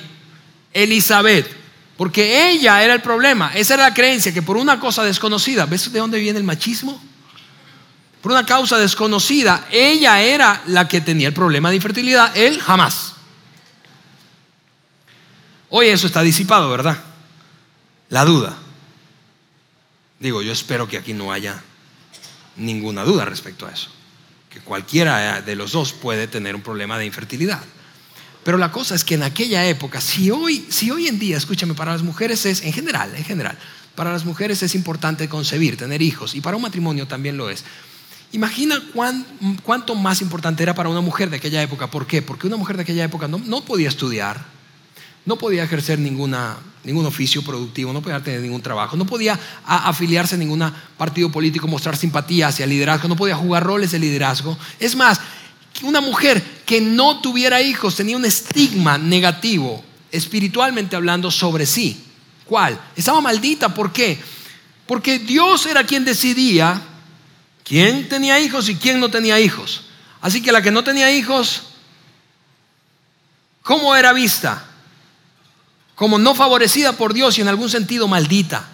[0.73, 1.49] Elizabeth.
[1.95, 3.53] Porque ella era el problema.
[3.55, 7.01] Esa era la creencia que por una cosa desconocida, ¿ves de dónde viene el machismo?
[8.21, 13.10] Por una causa desconocida, ella era la que tenía el problema de infertilidad, él jamás.
[15.73, 16.97] Hoy eso está disipado, ¿verdad?
[18.09, 18.57] La duda.
[20.19, 21.63] Digo, yo espero que aquí no haya
[22.57, 23.89] ninguna duda respecto a eso.
[24.49, 27.63] Que cualquiera de los dos puede tener un problema de infertilidad.
[28.43, 31.73] Pero la cosa es que en aquella época, si hoy, si hoy en día, escúchame,
[31.73, 33.57] para las mujeres es, en general, en general,
[33.95, 37.63] para las mujeres es importante concebir, tener hijos, y para un matrimonio también lo es.
[38.33, 38.81] Imagina
[39.63, 41.89] cuánto más importante era para una mujer de aquella época.
[41.89, 42.21] ¿Por qué?
[42.21, 44.43] Porque una mujer de aquella época no, no podía estudiar,
[45.25, 50.35] no podía ejercer ninguna, ningún oficio productivo, no podía tener ningún trabajo, no podía afiliarse
[50.35, 54.57] a ningún partido político, mostrar simpatía hacia el liderazgo, no podía jugar roles de liderazgo.
[54.79, 55.21] Es más,
[55.83, 62.03] una mujer que no tuviera hijos tenía un estigma negativo, espiritualmente hablando, sobre sí.
[62.45, 62.79] ¿Cuál?
[62.95, 63.73] Estaba maldita.
[63.73, 64.19] ¿Por qué?
[64.85, 66.81] Porque Dios era quien decidía
[67.63, 69.83] quién tenía hijos y quién no tenía hijos.
[70.19, 71.63] Así que la que no tenía hijos,
[73.61, 74.65] ¿cómo era vista?
[76.01, 78.67] Como no favorecida por Dios y en algún sentido maldita.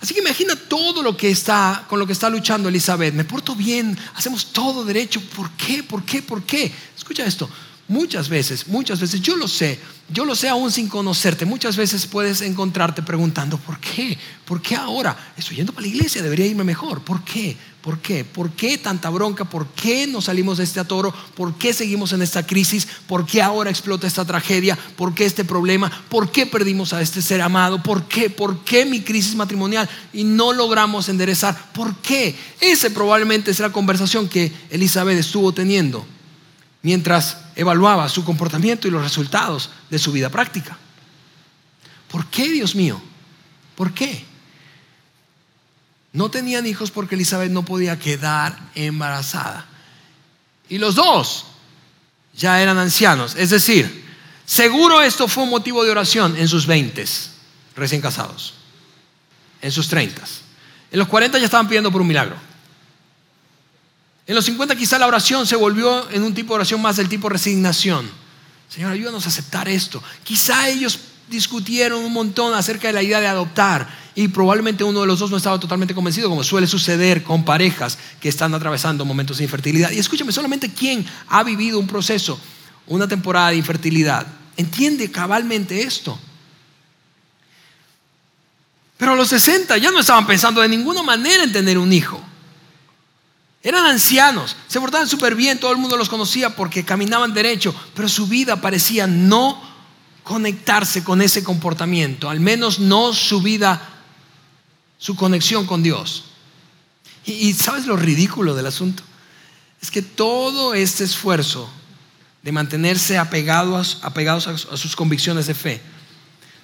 [0.00, 3.12] Así que imagina todo lo que está, con lo que está luchando Elizabeth.
[3.14, 5.20] Me porto bien, hacemos todo derecho.
[5.34, 5.82] ¿Por qué?
[5.82, 6.22] ¿Por qué?
[6.22, 6.72] ¿Por qué?
[6.96, 7.50] Escucha esto.
[7.88, 12.04] Muchas veces, muchas veces, yo lo sé, yo lo sé aún sin conocerte, muchas veces
[12.06, 14.18] puedes encontrarte preguntando, ¿por qué?
[14.44, 15.32] ¿Por qué ahora?
[15.36, 17.02] Estoy yendo para la iglesia, debería irme mejor.
[17.02, 17.56] ¿Por qué?
[17.80, 18.24] ¿Por qué?
[18.24, 19.44] ¿Por qué tanta bronca?
[19.44, 21.14] ¿Por qué no salimos de este atoro?
[21.36, 22.88] ¿Por qué seguimos en esta crisis?
[23.06, 24.76] ¿Por qué ahora explota esta tragedia?
[24.96, 25.88] ¿Por qué este problema?
[26.08, 27.84] ¿Por qué perdimos a este ser amado?
[27.84, 28.30] ¿Por qué?
[28.30, 29.88] ¿Por qué mi crisis matrimonial?
[30.12, 31.70] Y no logramos enderezar.
[31.72, 32.34] ¿Por qué?
[32.60, 36.04] Ese probablemente es la conversación que Elizabeth estuvo teniendo
[36.82, 40.76] mientras evaluaba su comportamiento y los resultados de su vida práctica.
[42.08, 43.02] ¿Por qué, Dios mío?
[43.74, 44.24] ¿Por qué?
[46.12, 49.66] No tenían hijos porque Elizabeth no podía quedar embarazada.
[50.68, 51.46] Y los dos
[52.34, 53.34] ya eran ancianos.
[53.36, 54.04] Es decir,
[54.46, 57.32] seguro esto fue un motivo de oración en sus veintes,
[57.74, 58.54] recién casados,
[59.60, 60.42] en sus treintas.
[60.90, 62.36] En los cuarenta ya estaban pidiendo por un milagro.
[64.26, 67.08] En los 50 quizá la oración se volvió en un tipo de oración más del
[67.08, 68.10] tipo resignación.
[68.68, 70.02] Señor, ayúdanos a aceptar esto.
[70.24, 75.06] Quizá ellos discutieron un montón acerca de la idea de adoptar y probablemente uno de
[75.06, 79.38] los dos no estaba totalmente convencido, como suele suceder con parejas que están atravesando momentos
[79.38, 79.90] de infertilidad.
[79.90, 82.40] Y escúchame, solamente quien ha vivido un proceso,
[82.86, 86.18] una temporada de infertilidad, entiende cabalmente esto.
[88.96, 92.20] Pero a los 60 ya no estaban pensando de ninguna manera en tener un hijo.
[93.66, 98.08] Eran ancianos, se portaban súper bien, todo el mundo los conocía porque caminaban derecho, pero
[98.08, 99.60] su vida parecía no
[100.22, 103.82] conectarse con ese comportamiento, al menos no su vida,
[104.98, 106.26] su conexión con Dios.
[107.24, 109.02] Y, sabes lo ridículo del asunto?
[109.82, 111.68] Es que todo este esfuerzo
[112.44, 115.82] de mantenerse apegados, apegados a sus convicciones de fe,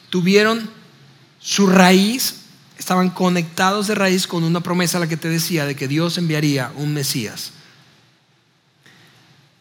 [0.09, 0.71] tuvieron
[1.41, 2.42] su raíz,
[2.83, 6.19] estaban conectados de raíz con una promesa a la que te decía de que Dios
[6.19, 7.53] enviaría un Mesías.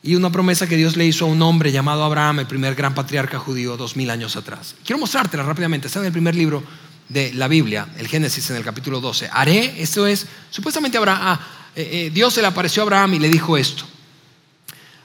[0.01, 2.95] Y una promesa que Dios le hizo a un hombre llamado Abraham, el primer gran
[2.95, 4.73] patriarca judío, dos mil años atrás.
[4.83, 5.85] Quiero mostrártela rápidamente.
[5.85, 6.63] Está en el primer libro
[7.09, 9.29] de la Biblia, el Génesis, en el capítulo 12.
[9.31, 11.39] Haré, esto es, supuestamente Abraham, ah,
[11.75, 13.83] eh, eh, Dios se le apareció a Abraham y le dijo esto.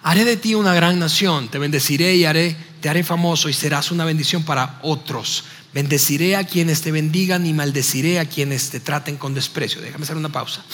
[0.05, 3.90] Haré de ti una gran nación, te bendeciré y haré, te haré famoso y serás
[3.90, 5.44] una bendición para otros.
[5.76, 9.82] Bendeciré a quienes te bendigan y maldeciré a quienes te traten con desprecio.
[9.82, 10.64] Déjame hacer una pausa.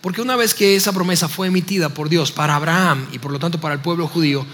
[0.00, 3.38] Porque una vez que esa promesa fue emitida por Dios para Abraham y por lo
[3.38, 4.44] tanto para el pueblo judío,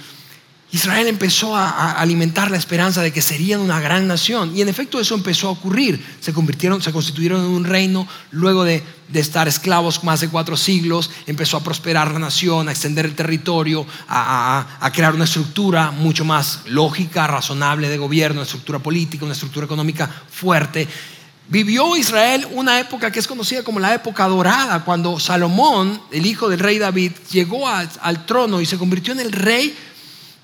[0.73, 4.57] Israel empezó a, alimentar la esperanza de que serían una gran nación.
[4.57, 6.03] Y en efecto eso empezó a ocurrir.
[6.21, 8.09] Se convirtieron, se constituyeron en un reino.
[8.31, 8.83] Luego de,
[9.13, 13.87] estar esclavos más de cuatro siglos, empezó a prosperar la nación, a extender el territorio,
[14.09, 19.67] a, crear una estructura mucho más lógica, razonable de gobierno, una estructura política, una estructura
[19.67, 20.89] económica fuerte.
[21.49, 26.49] Vivió Israel una época que es conocida como la época dorada, cuando Salomón, el hijo
[26.49, 29.77] del rey David, llegó al trono y se convirtió en el rey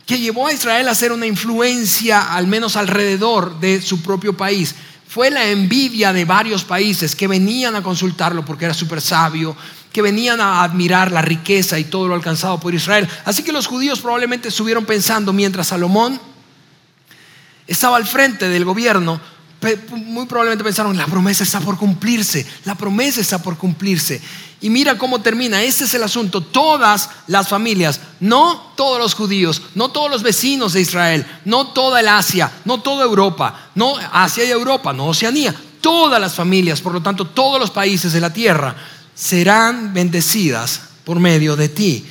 [0.09, 4.75] que llevó a Israel a ser una influencia, al menos alrededor de su propio país,
[5.07, 9.55] fue la envidia de varios países que venían a consultarlo porque era súper sabio,
[9.93, 13.07] que venían a admirar la riqueza y todo lo alcanzado por Israel.
[13.27, 16.19] Así que los judíos probablemente estuvieron pensando mientras Salomón
[17.67, 19.21] estaba al frente del gobierno,
[19.91, 24.21] muy probablemente pensaron, la promesa está por cumplirse, la promesa está por cumplirse.
[24.61, 29.63] Y mira cómo termina, ese es el asunto, todas las familias, no todos los judíos,
[29.75, 34.45] no todos los vecinos de Israel, no toda el Asia, no toda Europa, no Asia
[34.45, 38.33] y Europa, no Oceanía, todas las familias, por lo tanto todos los países de la
[38.33, 38.77] tierra
[39.15, 42.07] serán bendecidas por medio de ti.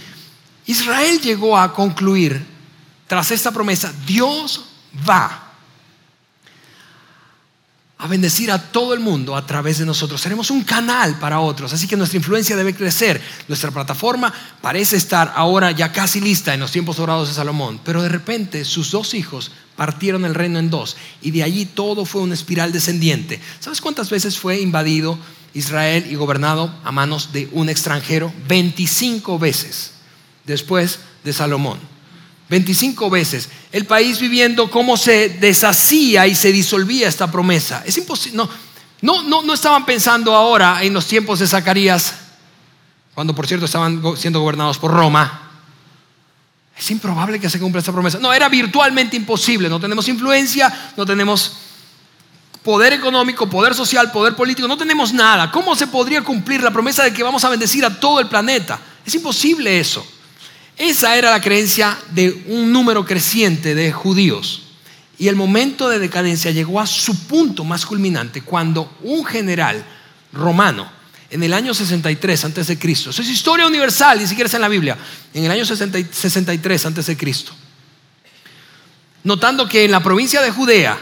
[0.66, 2.46] Israel llegó a concluir,
[3.08, 4.66] tras esta promesa, Dios
[5.10, 5.47] va
[8.00, 10.22] a bendecir a todo el mundo a través de nosotros.
[10.22, 13.20] Seremos un canal para otros, así que nuestra influencia debe crecer.
[13.48, 14.32] Nuestra plataforma
[14.62, 18.66] parece estar ahora ya casi lista en los tiempos dorados de Salomón, pero de repente
[18.66, 22.72] sus dos hijos partieron el reino en dos y de allí todo fue una espiral
[22.72, 23.42] descendiente.
[23.60, 25.18] ¿Sabes cuántas veces fue invadido
[25.56, 28.32] Israel y gobernado a manos de un extranjero?
[28.48, 29.94] 25 veces
[30.46, 31.97] después de Salomón.
[32.50, 33.50] 25 veces.
[33.72, 37.84] El país viviendo cómo se deshacía y se disolvía esta promesa.
[37.86, 38.38] Es imposible.
[38.38, 38.50] No,
[39.02, 42.14] no, no, no estaban pensando ahora en los tiempos de Zacarías,
[43.14, 45.44] cuando por cierto estaban siendo gobernados por Roma.
[46.78, 48.20] Es improbable que se cumpla esta promesa.
[48.20, 49.68] No, era virtualmente imposible.
[49.68, 51.54] No tenemos influencia, no tenemos
[52.64, 55.52] poder económico, poder social, poder político, no tenemos nada.
[55.52, 58.80] ¿Cómo se podría cumplir la promesa de que vamos a bendecir a todo el planeta?
[59.06, 60.06] Es imposible eso.
[60.78, 64.63] Esa era la creencia de un número creciente de judíos.
[65.18, 69.84] Y el momento de decadencia llegó a su punto más culminante cuando un general
[70.32, 70.88] romano,
[71.32, 74.62] en el año 63 antes de Cristo, eso es historia universal, ni siquiera está en
[74.62, 74.96] la Biblia,
[75.34, 77.54] en el año 63 antes de Cristo,
[79.24, 80.98] notando que en la provincia de Judea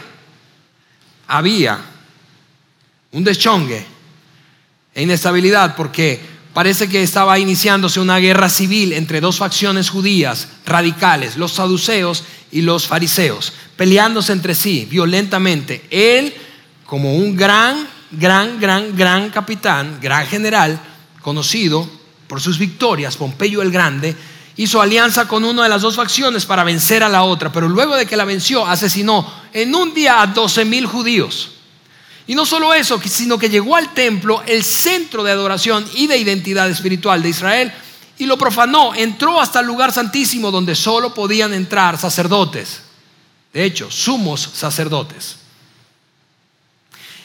[1.28, 1.78] había
[3.12, 3.84] un deschongue
[4.94, 11.36] e inestabilidad porque Parece que estaba iniciándose una guerra civil entre dos facciones judías radicales,
[11.36, 15.84] los saduceos y los fariseos, peleándose entre sí violentamente.
[15.90, 16.32] Él,
[16.86, 20.80] como un gran, gran, gran, gran capitán, gran general,
[21.20, 21.86] conocido
[22.26, 24.16] por sus victorias, Pompeyo el Grande,
[24.56, 27.96] hizo alianza con una de las dos facciones para vencer a la otra, pero luego
[27.96, 31.55] de que la venció, asesinó en un día a 12 mil judíos.
[32.26, 36.18] Y no solo eso, sino que llegó al templo, el centro de adoración y de
[36.18, 37.72] identidad espiritual de Israel,
[38.18, 38.94] y lo profanó.
[38.94, 42.80] Entró hasta el lugar santísimo donde solo podían entrar sacerdotes.
[43.52, 45.36] De hecho, sumos sacerdotes.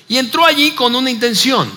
[0.08, 1.72] Y entró allí con una intención.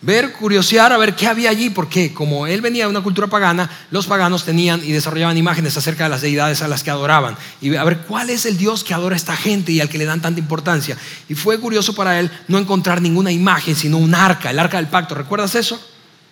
[0.00, 3.68] Ver, curiosear a ver qué había allí, porque como él venía de una cultura pagana,
[3.90, 7.74] los paganos tenían y desarrollaban imágenes acerca de las deidades a las que adoraban, y
[7.74, 10.04] a ver cuál es el Dios que adora a esta gente y al que le
[10.04, 10.96] dan tanta importancia.
[11.28, 14.86] Y fue curioso para él no encontrar ninguna imagen, sino un arca, el arca del
[14.86, 15.14] pacto.
[15.14, 15.80] ¿Recuerdas eso?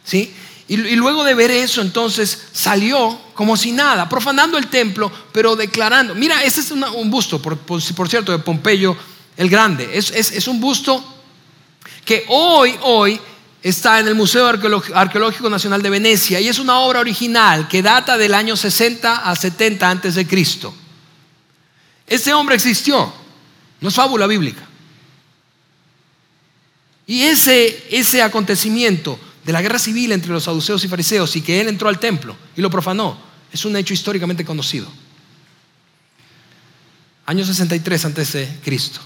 [0.05, 0.33] ¿Sí?
[0.69, 6.15] Y, luego de ver eso, entonces salió como si nada, profanando el templo, pero declarando,
[6.15, 8.97] mira, ese es un busto, por, cierto, de Pompeyo
[9.37, 9.91] el Grande.
[9.93, 11.05] Es, es un busto
[12.05, 13.21] que hoy, hoy
[13.69, 18.17] está en el Museo Arqueológico Nacional de Venecia y es una obra original que data
[18.17, 20.73] del año 60 a 70 antes de Cristo.
[22.07, 23.13] Ese hombre existió,
[23.81, 24.65] no es fábula bíblica.
[27.09, 31.61] Y ese, ese acontecimiento de la guerra civil entre los saduceos y fariseos y que
[31.61, 33.19] él entró al templo y lo profanó,
[33.53, 34.87] es un hecho históricamente conocido.
[37.27, 39.01] Año 63 antes de Cristo.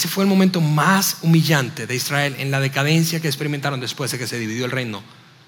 [0.00, 4.16] Ese fue el momento más humillante de Israel en la decadencia que experimentaron después de
[4.16, 5.02] que se dividió el reino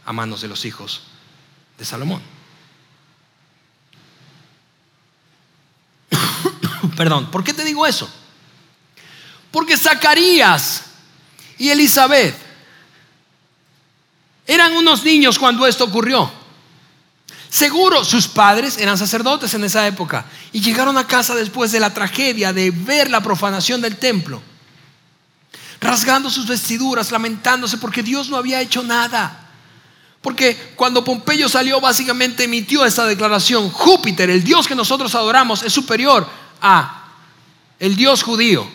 [0.05, 1.05] a manos de los hijos
[1.79, 2.21] de Salomón.
[6.99, 8.13] Perdón, ¿por qué te digo eso?
[9.51, 10.85] Porque Zacarías
[11.57, 12.37] y Elizabeth
[14.47, 16.31] eran unos niños cuando esto ocurrió.
[17.53, 21.93] Seguro sus padres eran sacerdotes en esa época y llegaron a casa después de la
[21.93, 24.43] tragedia de ver la profanación del templo,
[25.79, 29.51] rasgando sus vestiduras, lamentándose porque Dios no había hecho nada.
[30.23, 35.75] Porque cuando Pompeyo salió básicamente emitió esta declaración, Júpiter, el Dios que nosotros adoramos, es
[35.75, 36.27] superior
[36.63, 37.13] a
[37.79, 38.67] el Dios judío.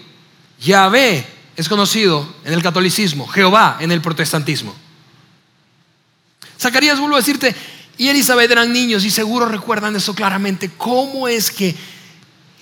[0.62, 4.76] Yahvé es conocido en el catolicismo, Jehová en el protestantismo.
[6.60, 7.56] Zacarías vuelvo a decirte,
[7.98, 10.72] y Elizabeth eran niños y seguro recuerdan eso claramente.
[10.78, 11.76] ¿Cómo es que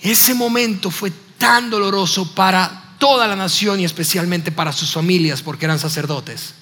[0.02, 5.66] ese momento fue tan doloroso para toda la nación y especialmente para sus familias porque
[5.66, 6.54] eran sacerdotes?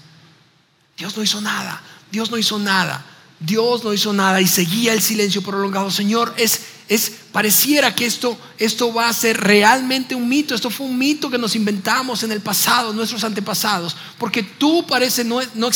[0.96, 3.04] Dios no hizo nada, Dios no hizo nada.
[3.40, 5.90] Dios no hizo nada y seguía el silencio prolongado.
[5.90, 10.54] Señor, es, es pareciera que esto, esto va a ser realmente un mito.
[10.54, 15.26] Esto fue un mito que nos inventamos en el pasado, nuestros antepasados, porque tú pareces
[15.26, 15.70] no, no,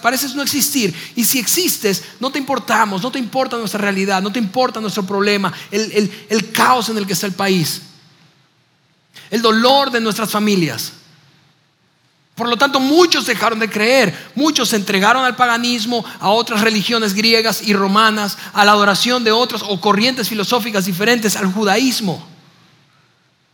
[0.00, 0.94] pareces no existir.
[1.14, 5.04] Y si existes, no te importamos, no te importa nuestra realidad, no te importa nuestro
[5.04, 7.82] problema, el, el caos en el que está el país,
[9.30, 10.92] el dolor de nuestras familias.
[12.34, 17.14] Por lo tanto, muchos dejaron de creer, muchos se entregaron al paganismo, a otras religiones
[17.14, 22.26] griegas y romanas, a la adoración de otras o corrientes filosóficas diferentes, al judaísmo,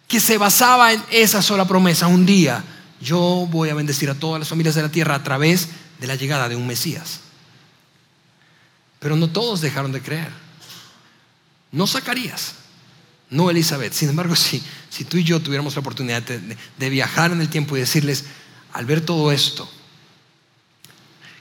[0.09, 2.07] que se basaba en esa sola promesa.
[2.07, 2.65] Un día
[3.03, 6.15] yo voy a bendecir a todas las familias de la tierra a través de la
[6.15, 7.21] llegada de un Mesías.
[8.99, 10.31] Pero no todos dejaron de creer.
[11.71, 12.55] No Zacarías,
[13.29, 13.93] no Elizabeth.
[13.93, 17.77] Sin embargo, si, si tú y yo tuviéramos la oportunidad de viajar en el tiempo
[17.77, 18.25] y decirles,
[18.73, 19.69] al ver todo esto,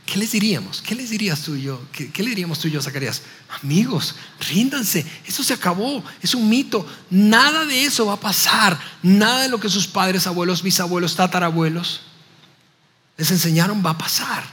[0.05, 0.81] ¿qué les diríamos?
[0.81, 1.81] ¿Qué les dirías tú y yo?
[1.91, 3.21] ¿Qué, le diríamos tú y yo, Zacarías?
[3.61, 4.15] Amigos,
[4.49, 9.49] ríndanse, eso se acabó, es un mito, nada de eso va a pasar, nada de
[9.49, 12.01] lo que sus padres, abuelos, bisabuelos, tatarabuelos
[13.19, 14.43] les enseñaron va a pasar.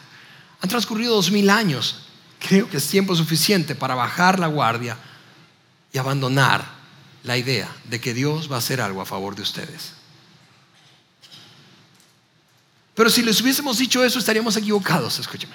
[0.61, 2.01] Han transcurrido dos mil años,
[2.41, 4.99] creo que es tiempo suficiente para bajar la guardia
[5.93, 6.65] y abandonar
[7.23, 9.96] la idea de que Dios va a hacer algo a favor de ustedes.
[12.97, 15.55] Pero si les hubiésemos dicho eso, estaríamos equivocados, escúcheme.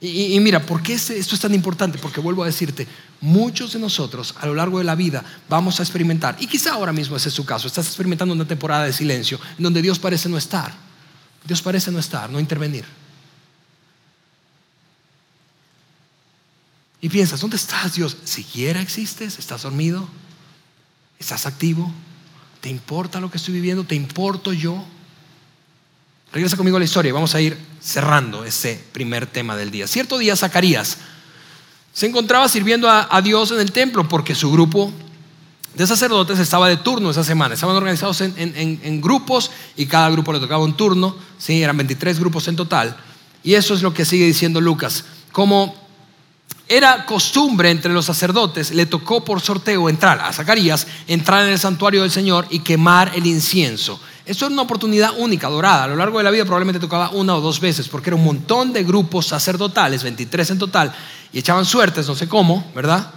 [0.00, 1.98] Y, mira, ¿por qué esto es tan importante?
[1.98, 2.86] Porque vuelvo a decirte,
[3.20, 6.92] muchos de nosotros a lo largo de la vida vamos a experimentar, y quizá ahora
[6.92, 10.28] mismo ese es su caso, estás experimentando una temporada de silencio en donde Dios parece
[10.28, 10.72] no estar.
[11.44, 12.84] Dios parece no estar, no intervenir.
[17.00, 18.16] Y piensas, ¿dónde estás Dios?
[18.24, 19.38] ¿Siquiera existes?
[19.38, 20.06] ¿Estás dormido?
[21.18, 21.90] ¿Estás activo?
[22.60, 23.84] ¿Te importa lo que estoy viviendo?
[23.84, 24.84] ¿Te importo yo?
[26.32, 29.86] Regresa conmigo a la historia y vamos a ir cerrando ese primer tema del día.
[29.86, 30.98] Cierto día Zacarías
[31.92, 34.92] se encontraba sirviendo a, Dios en el templo porque su grupo
[35.74, 37.54] de sacerdotes estaba de turno esa semana.
[37.54, 41.16] Estaban organizados en, grupos y cada grupo le tocaba un turno.
[41.38, 41.62] ¿sí?
[41.62, 42.96] Eran 23 grupos en total.
[43.42, 45.04] Y eso es lo que sigue diciendo Lucas.
[45.32, 45.74] Como
[46.68, 51.58] era costumbre entre los sacerdotes, le tocó por sorteo entrar a Zacarías, entrar en el
[51.58, 53.98] santuario del Señor y quemar el incienso.
[54.26, 55.84] Esto era una oportunidad única, dorada.
[55.84, 58.24] A lo largo de la vida probablemente tocaba una o dos veces, porque era un
[58.24, 60.94] montón de grupos sacerdotales, 23 en total,
[61.32, 63.12] y echaban suertes, no sé cómo, ¿verdad?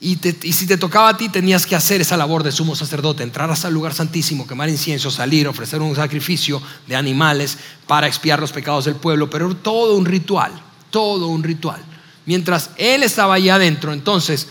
[0.00, 3.50] Y, si te tocaba a ti, tenías que hacer esa labor de sumo sacerdote, entrar
[3.50, 8.52] hasta el lugar santísimo, quemar incienso, salir, ofrecer un sacrificio de animales para expiar los
[8.52, 10.52] pecados del pueblo, pero era todo un ritual,
[10.90, 11.82] todo un ritual.
[12.26, 14.48] Mientras él estaba allá adentro, entonces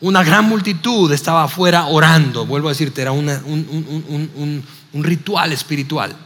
[0.00, 2.46] una gran multitud estaba afuera orando.
[2.46, 4.64] Vuelvo a decirte, era un,
[4.94, 6.16] ritual espiritual.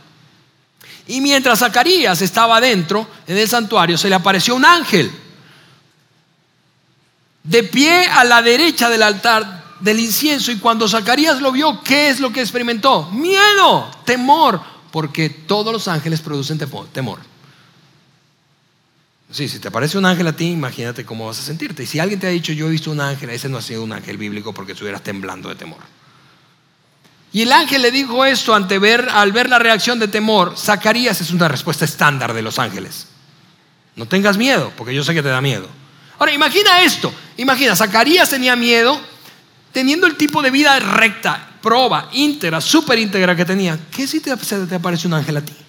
[1.06, 5.10] Y mientras Zacarías estaba adentro, en el santuario, se le apareció un ángel.
[7.42, 10.50] De pie a la derecha del altar del incienso.
[10.50, 13.10] Y cuando Zacarías lo vio, ¿qué es lo que experimentó?
[13.10, 16.58] Miedo, temor, porque todos los ángeles producen
[16.92, 17.33] temor.
[19.34, 21.82] Sí, si te aparece un ángel a ti, imagínate cómo vas a sentirte.
[21.82, 23.82] Y si alguien te ha dicho, yo he visto un ángel, ese no ha sido
[23.82, 25.80] un ángel bíblico porque estuvieras temblando de temor.
[27.32, 30.56] Y el ángel le dijo esto ante ver, al ver la reacción de temor.
[30.56, 33.08] Zacarías es una respuesta estándar de los ángeles.
[33.96, 35.66] No tengas miedo, porque yo sé que te da miedo.
[36.20, 37.12] Ahora, imagina esto.
[37.36, 39.00] Imagina, Zacarías tenía miedo
[39.72, 43.80] teniendo el tipo de vida recta, proba, íntegra, súper íntegra que tenía.
[43.90, 45.63] ¿Qué si te, te aparece un ángel a ti?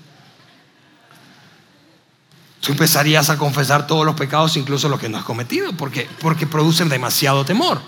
[2.65, 6.47] Tú empezarías a confesar todos los pecados, incluso los que no has cometido, porque, porque
[6.47, 7.79] producen demasiado temor.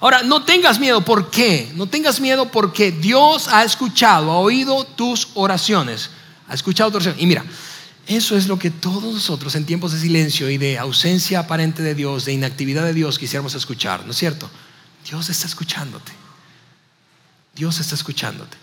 [0.00, 1.72] Ahora, no tengas miedo, ¿por qué?
[1.74, 6.10] No tengas miedo porque Dios ha escuchado, ha oído tus oraciones,
[6.48, 7.16] ha escuchado tu oración.
[7.18, 7.44] Y mira,
[8.06, 11.94] eso es lo que todos nosotros en tiempos de silencio y de ausencia aparente de
[11.94, 14.50] Dios, de inactividad de Dios, quisiéramos escuchar, ¿no es cierto?
[15.08, 16.12] Dios está escuchándote.
[17.54, 18.56] Dios está escuchándote.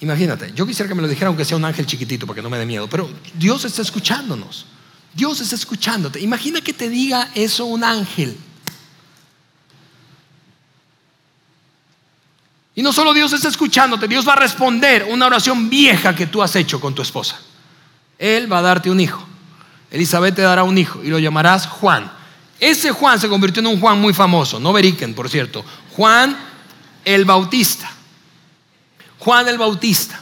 [0.00, 2.50] Imagínate, yo quisiera que me lo dijera aunque sea un ángel chiquitito para que no
[2.50, 4.66] me dé miedo, pero Dios está escuchándonos.
[5.12, 6.20] Dios está escuchándote.
[6.20, 8.36] Imagina que te diga eso un ángel.
[12.76, 16.40] Y no solo Dios está escuchándote, Dios va a responder una oración vieja que tú
[16.40, 17.40] has hecho con tu esposa.
[18.16, 19.26] Él va a darte un hijo.
[19.90, 22.12] Elizabeth te dará un hijo y lo llamarás Juan.
[22.60, 25.64] Ese Juan se convirtió en un Juan muy famoso, no Beriken, por cierto.
[25.96, 26.38] Juan
[27.04, 27.90] el Bautista.
[29.28, 30.18] Juan el Bautista.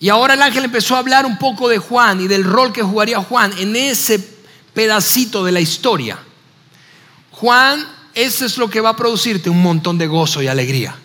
[0.00, 2.82] Y ahora el ángel empezó a hablar un poco de Juan y del rol que
[2.82, 4.18] jugaría Juan en ese
[4.74, 6.18] pedacito de la historia.
[7.30, 10.96] Juan eso es lo que va a producirte un montón de gozo y alegría.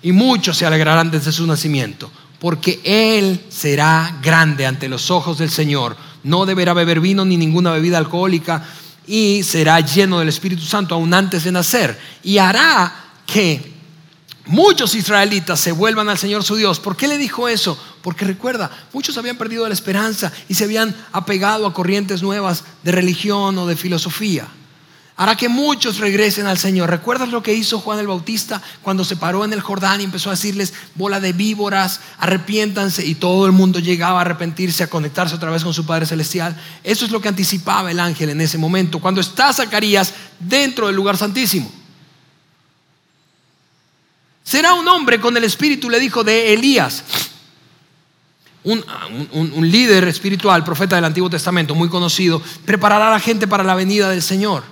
[0.00, 5.50] Y muchos se alegrarán desde su nacimiento, porque Él será grande ante los ojos del
[5.50, 5.98] Señor.
[6.22, 8.64] No deberá beber vino ni ninguna bebida alcohólica
[9.06, 12.00] y será lleno del Espíritu Santo aún antes de nacer.
[12.22, 12.90] Y hará
[13.26, 13.79] que
[14.50, 16.78] muchos israelitas se vuelvan al Señor su Dios.
[16.78, 17.78] ¿Por qué le dijo eso?
[18.02, 22.92] Porque recuerda, muchos habían perdido la esperanza y se habían apegado a corrientes nuevas de
[22.92, 24.48] religión o de filosofía
[25.20, 26.88] hará que muchos regresen al Señor.
[26.88, 30.30] ¿Recuerdas lo que hizo Juan el Bautista cuando se paró en el Jordán y empezó
[30.30, 33.04] a decirles, bola de víboras, arrepiéntanse?
[33.04, 36.58] Y todo el mundo llegaba a arrepentirse, a conectarse otra vez con su Padre Celestial.
[36.82, 40.96] Eso es lo que anticipaba el ángel en ese momento, cuando está Zacarías dentro del
[40.96, 41.70] lugar santísimo.
[44.50, 47.04] Será un hombre con el espíritu, le dijo, de Elías.
[48.64, 48.84] Un,
[49.30, 53.76] un, líder espiritual, profeta del Antiguo Testamento, muy conocido, preparará a la gente para la
[53.76, 54.64] venida del Señor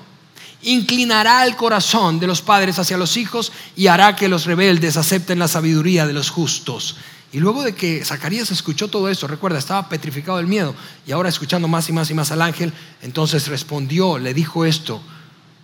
[0.63, 5.39] inclinará el corazón de los padres hacia los hijos y hará que los rebeldes acepten
[5.39, 6.97] la sabiduría de los justos.
[7.31, 10.75] Y luego de que Zacarías escuchó todo esto, recuerda, estaba petrificado del miedo
[11.07, 15.01] y ahora escuchando más y más y más al ángel, entonces respondió, le dijo esto.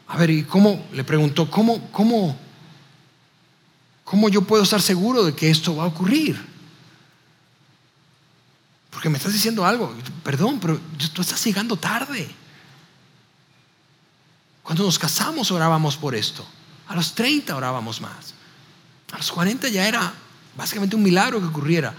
[0.06, 0.86] A ver, ¿y cómo?
[0.92, 2.38] Le preguntó, ¿cómo, cómo,
[4.05, 6.40] cómo yo puedo estar seguro de que esto va a ocurrir?
[8.90, 9.92] Porque me estás diciendo algo,
[10.22, 10.80] perdón, pero
[11.12, 12.30] tú estás llegando tarde.
[14.62, 16.46] Cuando nos casamos orábamos por esto.
[16.88, 18.34] A los 30 orábamos más.
[19.12, 20.12] A los 40 ya era
[20.57, 21.94] básicamente un milagro que ocurriera.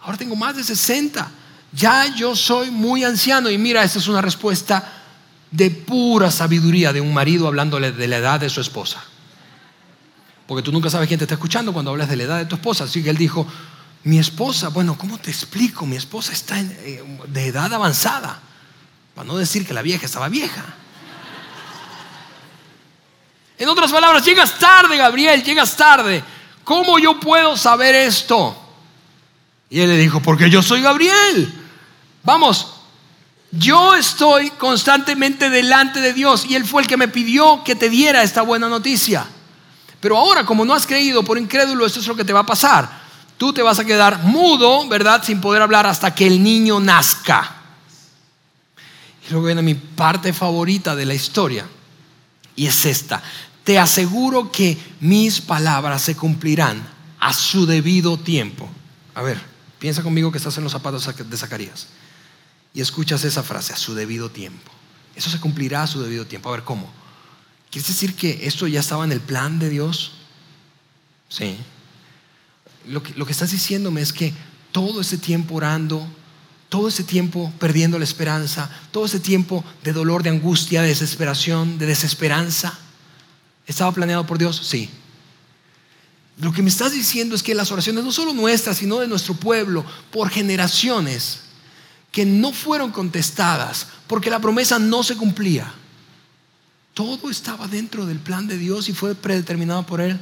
[0.00, 1.30] Ahora tengo más de 60.
[1.72, 3.50] Ya yo soy muy anciano.
[3.50, 4.92] Y mira, esta es una respuesta
[5.50, 9.02] de pura sabiduría de un marido hablándole de la edad de su esposa.
[10.46, 12.54] Porque tú nunca sabes quién te está escuchando cuando hablas de la edad de tu
[12.54, 12.84] esposa.
[12.84, 13.46] Así que él dijo,
[14.04, 15.86] mi esposa, bueno, ¿cómo te explico?
[15.86, 18.40] Mi esposa está eh, de edad avanzada.
[19.14, 20.64] Para no decir que la vieja estaba vieja.
[23.58, 26.22] En otras palabras, llegas tarde, Gabriel, llegas tarde.
[26.62, 28.56] ¿Cómo yo puedo saber esto?
[29.70, 31.52] Y él le dijo, porque yo soy Gabriel.
[32.22, 32.66] Vamos,
[33.52, 37.88] yo estoy constantemente delante de Dios y Él fue el que me pidió que te
[37.88, 39.26] diera esta buena noticia.
[40.06, 42.46] Pero ahora, como no has creído por incrédulo, esto es lo que te va a
[42.46, 43.04] pasar.
[43.36, 45.20] Tú te vas a quedar mudo, ¿verdad?
[45.24, 47.56] Sin poder hablar hasta que el niño nazca.
[49.26, 51.66] Y luego viene mi parte favorita de la historia.
[52.54, 53.20] Y es esta
[53.66, 56.88] te aseguro que mis palabras se cumplirán
[57.18, 58.70] a su debido tiempo.
[59.12, 59.40] A ver,
[59.80, 61.88] piensa conmigo que estás en los zapatos de Zacarías
[62.72, 64.70] y escuchas esa frase, a su debido tiempo.
[65.16, 66.48] Eso se cumplirá a su debido tiempo.
[66.48, 66.88] A ver, ¿cómo?
[67.70, 70.12] ¿Quieres decir que esto ya estaba en el plan de Dios?
[71.28, 71.56] Sí.
[72.86, 74.32] Lo que, lo que estás diciéndome es que
[74.72, 76.06] todo ese tiempo orando,
[76.68, 81.78] todo ese tiempo perdiendo la esperanza, todo ese tiempo de dolor, de angustia, de desesperación,
[81.78, 82.78] de desesperanza,
[83.66, 84.60] ¿Estaba planeado por Dios?
[84.64, 84.88] Sí.
[86.38, 89.34] Lo que me estás diciendo es que las oraciones no solo nuestras, sino de nuestro
[89.34, 91.40] pueblo, por generaciones,
[92.12, 95.72] que no fueron contestadas porque la promesa no se cumplía.
[96.96, 100.18] Todo estaba dentro del plan de Dios y fue predeterminado por Él.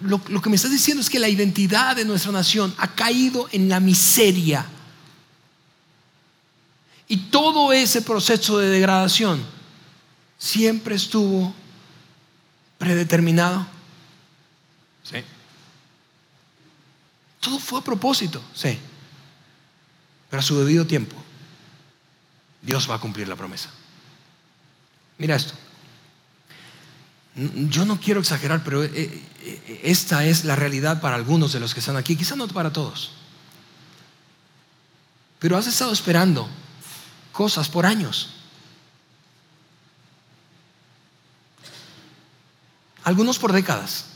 [0.00, 3.50] lo, lo que me estás diciendo es que la identidad de nuestra nación ha caído
[3.52, 4.64] en la miseria.
[7.06, 9.44] Y todo ese proceso de degradación
[10.38, 11.54] siempre estuvo
[12.78, 13.66] predeterminado.
[15.02, 15.18] Sí.
[17.40, 18.78] Todo fue a propósito, sí.
[20.30, 21.14] Pero a su debido tiempo,
[22.62, 23.68] Dios va a cumplir la promesa.
[25.18, 25.54] Mira esto.
[27.36, 31.74] Yo no quiero exagerar, pero eh, eh, esta es la realidad para algunos de los
[31.74, 33.10] que están aquí, quizá no para todos.
[35.40, 36.48] Pero has estado esperando
[37.32, 38.30] cosas por años.
[43.02, 44.06] Algunos por décadas.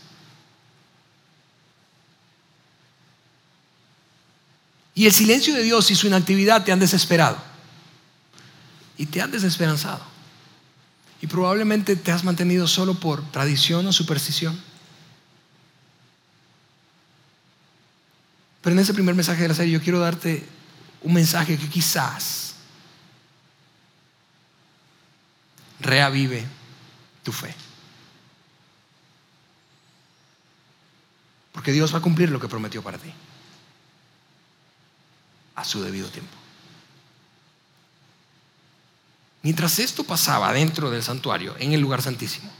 [4.94, 7.36] Y el silencio de Dios y su inactividad te han desesperado.
[8.96, 10.17] Y te han desesperanzado.
[11.20, 14.58] Y probablemente te has mantenido solo por tradición o superstición.
[18.62, 20.46] Pero en ese primer mensaje de la serie yo quiero darte
[21.02, 22.54] un mensaje que quizás
[25.80, 26.44] reavive
[27.22, 27.54] tu fe.
[31.52, 33.12] Porque Dios va a cumplir lo que prometió para ti.
[35.56, 36.47] A su debido tiempo.
[39.42, 42.50] Mientras esto pasaba dentro del santuario, en el lugar santísimo,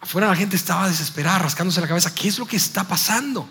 [0.00, 2.14] afuera la gente estaba desesperada, rascándose la cabeza.
[2.14, 3.48] ¿Qué es lo que está pasando?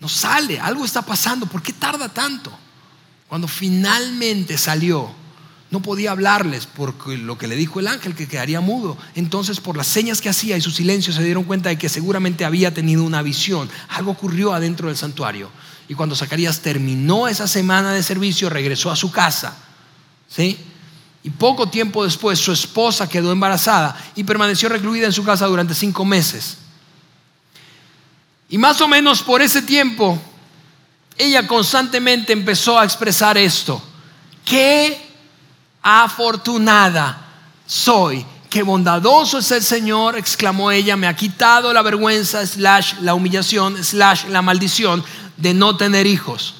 [0.00, 1.46] No sale, algo está pasando.
[1.46, 2.56] ¿Por qué tarda tanto?
[3.28, 5.10] Cuando finalmente salió,
[5.70, 8.96] no podía hablarles por lo que le dijo el ángel, que quedaría mudo.
[9.14, 12.44] Entonces, por las señas que hacía y su silencio, se dieron cuenta de que seguramente
[12.44, 13.68] había tenido una visión.
[13.88, 15.50] Algo ocurrió adentro del santuario.
[15.88, 19.56] Y cuando Zacarías terminó esa semana de servicio, regresó a su casa.
[20.28, 20.58] ¿Sí?
[21.22, 25.74] Y poco tiempo después, su esposa quedó embarazada y permaneció recluida en su casa durante
[25.74, 26.58] cinco meses.
[28.48, 30.18] Y más o menos por ese tiempo,
[31.16, 33.82] ella constantemente empezó a expresar esto.
[34.44, 35.08] ¿Qué
[35.82, 37.26] afortunada
[37.66, 38.24] soy.
[38.50, 43.82] Qué bondadoso es el Señor, exclamó ella, me ha quitado la vergüenza, slash la humillación,
[43.84, 45.04] slash la maldición
[45.36, 46.54] de no tener hijos.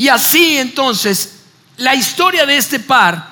[0.00, 1.32] Y así entonces,
[1.76, 3.28] la historia de este par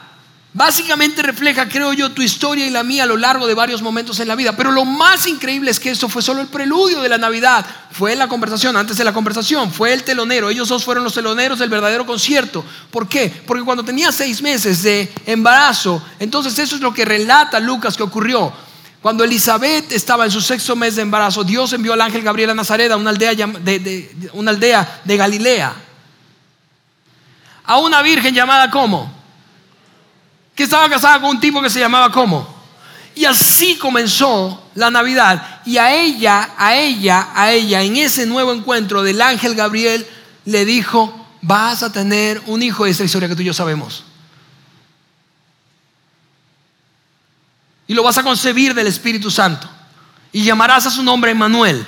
[0.55, 4.19] Básicamente refleja, creo yo, tu historia y la mía a lo largo de varios momentos
[4.19, 4.57] en la vida.
[4.57, 7.65] Pero lo más increíble es que esto fue solo el preludio de la Navidad.
[7.93, 10.51] Fue la conversación, antes de la conversación, fue el telonero.
[10.51, 12.65] Ellos dos fueron los teloneros del verdadero concierto.
[12.91, 13.33] ¿Por qué?
[13.47, 18.03] Porque cuando tenía seis meses de embarazo, entonces eso es lo que relata Lucas que
[18.03, 18.53] ocurrió.
[19.01, 22.55] Cuando Elizabeth estaba en su sexto mes de embarazo, Dios envió al ángel Gabriel a
[22.55, 25.73] Nazaret, a una aldea de, una aldea de Galilea,
[27.69, 29.13] a una virgen llamada como
[30.55, 32.57] que estaba casada con un tipo que se llamaba como.
[33.15, 35.61] Y así comenzó la Navidad.
[35.65, 40.05] Y a ella, a ella, a ella, en ese nuevo encuentro del ángel Gabriel,
[40.47, 44.03] le dijo, vas a tener un hijo de esta historia que tú y yo sabemos.
[47.87, 49.69] Y lo vas a concebir del Espíritu Santo.
[50.33, 51.87] Y llamarás a su nombre Emmanuel,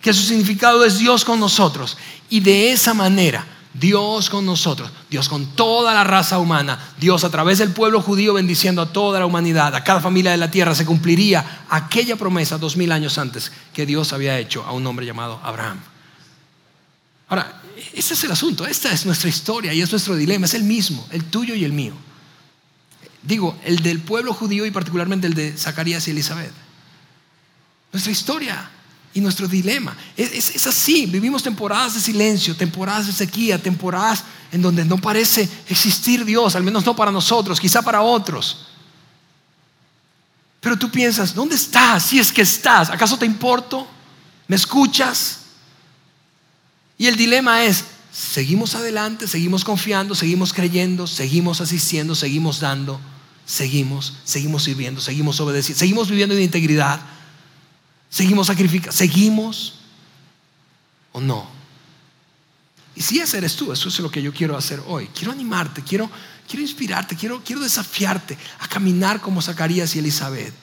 [0.00, 1.96] que su significado es Dios con nosotros.
[2.28, 3.44] Y de esa manera
[3.74, 8.32] Dios con nosotros, Dios con toda la raza humana, Dios a través del pueblo judío
[8.32, 12.56] bendiciendo a toda la humanidad, a cada familia de la tierra, se cumpliría aquella promesa
[12.56, 15.80] dos mil años antes que Dios había hecho a un hombre llamado Abraham.
[17.28, 17.62] Ahora,
[17.92, 21.04] ese es el asunto, esta es nuestra historia y es nuestro dilema, es el mismo,
[21.10, 21.94] el tuyo y el mío.
[23.22, 26.52] Digo, el del pueblo judío y particularmente el de Zacarías y Elizabeth.
[27.92, 28.70] Nuestra historia
[29.14, 29.96] y nuestro dilema.
[30.16, 36.24] Es, así, vivimos temporadas de silencio, temporadas de sequía, temporadas en donde no parece existir
[36.24, 38.66] Dios, al menos no para nosotros, quizá para otros.
[40.60, 42.06] Pero tú piensas, ¿dónde estás?
[42.06, 43.86] Si es que estás, ¿acaso te importo?
[44.48, 45.40] ¿Me escuchas?
[46.98, 53.00] Y el dilema es, seguimos adelante, seguimos confiando, seguimos creyendo, seguimos asistiendo, seguimos dando,
[53.46, 57.00] seguimos, seguimos sirviendo, seguimos obedeciendo, seguimos viviendo en integridad
[58.14, 59.74] Seguimos sacrificando, seguimos
[61.10, 61.48] o no.
[62.94, 65.08] Y si ese eres tú, eso es lo que yo quiero hacer hoy.
[65.08, 66.08] Quiero animarte, quiero,
[66.46, 70.54] quiero inspirarte, quiero, quiero desafiarte a caminar como Zacarías y Elizabeth.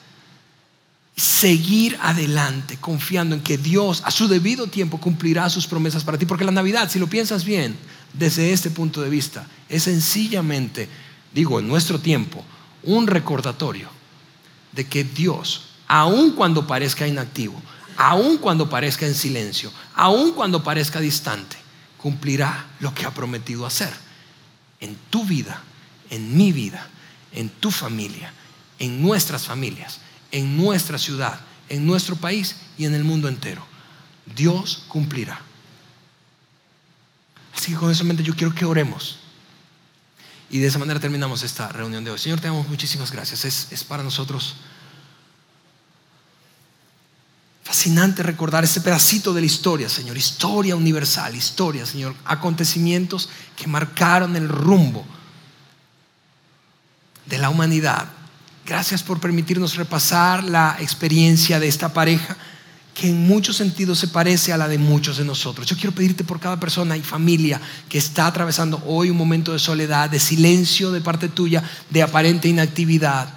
[1.14, 6.24] Seguir adelante confiando en que Dios a su debido tiempo cumplirá sus promesas para ti.
[6.24, 7.76] Porque la Navidad, si lo piensas bien,
[8.14, 10.88] desde este punto de vista, es sencillamente,
[11.34, 12.42] digo, en nuestro tiempo,
[12.82, 13.90] un recordatorio
[14.72, 17.60] de que Dios, aun cuando parezca inactivo,
[17.98, 21.58] aun cuando parezca en silencio, aun cuando parezca distante,
[21.98, 23.92] cumplirá lo que ha prometido hacer
[24.80, 25.62] en tu vida,
[26.08, 26.88] en mi vida,
[27.32, 28.32] en tu familia,
[28.78, 31.38] en nuestras familias, en nuestra ciudad,
[31.68, 33.62] en nuestro país y en el mundo entero.
[34.34, 35.42] Dios cumplirá.
[37.54, 39.18] Así que con eso en mente yo quiero que oremos.
[40.48, 42.18] Y de esa manera terminamos esta reunión de hoy.
[42.18, 43.44] Señor, te damos muchísimas gracias.
[43.44, 44.56] Es, es para nosotros
[47.62, 50.16] fascinante recordar ese pedacito de la historia, Señor.
[50.16, 52.14] Historia universal, historia, Señor.
[52.24, 55.04] Acontecimientos que marcaron el rumbo
[57.26, 58.08] de la humanidad.
[58.66, 62.36] Gracias por permitirnos repasar la experiencia de esta pareja
[62.94, 65.66] que en muchos sentidos se parece a la de muchos de nosotros.
[65.66, 69.58] Yo quiero pedirte por cada persona y familia que está atravesando hoy un momento de
[69.58, 73.32] soledad, de silencio de parte tuya, de aparente inactividad,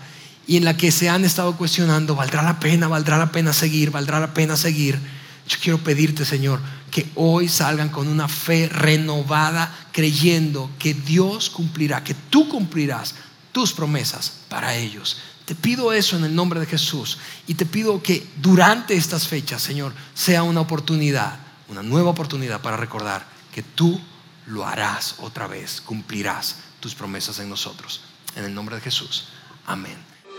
[0.47, 2.87] y en la que se han estado cuestionando, ¿valdrá la pena?
[2.87, 3.91] ¿Valdrá la pena seguir?
[3.91, 4.99] ¿Valdrá la pena seguir?
[5.47, 6.59] Yo quiero pedirte, Señor,
[6.91, 13.15] que hoy salgan con una fe renovada, creyendo que Dios cumplirá, que tú cumplirás
[13.51, 15.17] tus promesas para ellos.
[15.45, 19.61] Te pido eso en el nombre de Jesús y te pido que durante estas fechas,
[19.61, 21.37] Señor, sea una oportunidad,
[21.67, 24.01] una nueva oportunidad para recordar que tú
[24.47, 28.01] lo harás otra vez, cumplirás tus promesas en nosotros.
[28.35, 29.27] En el nombre de Jesús.
[29.67, 30.14] Amén.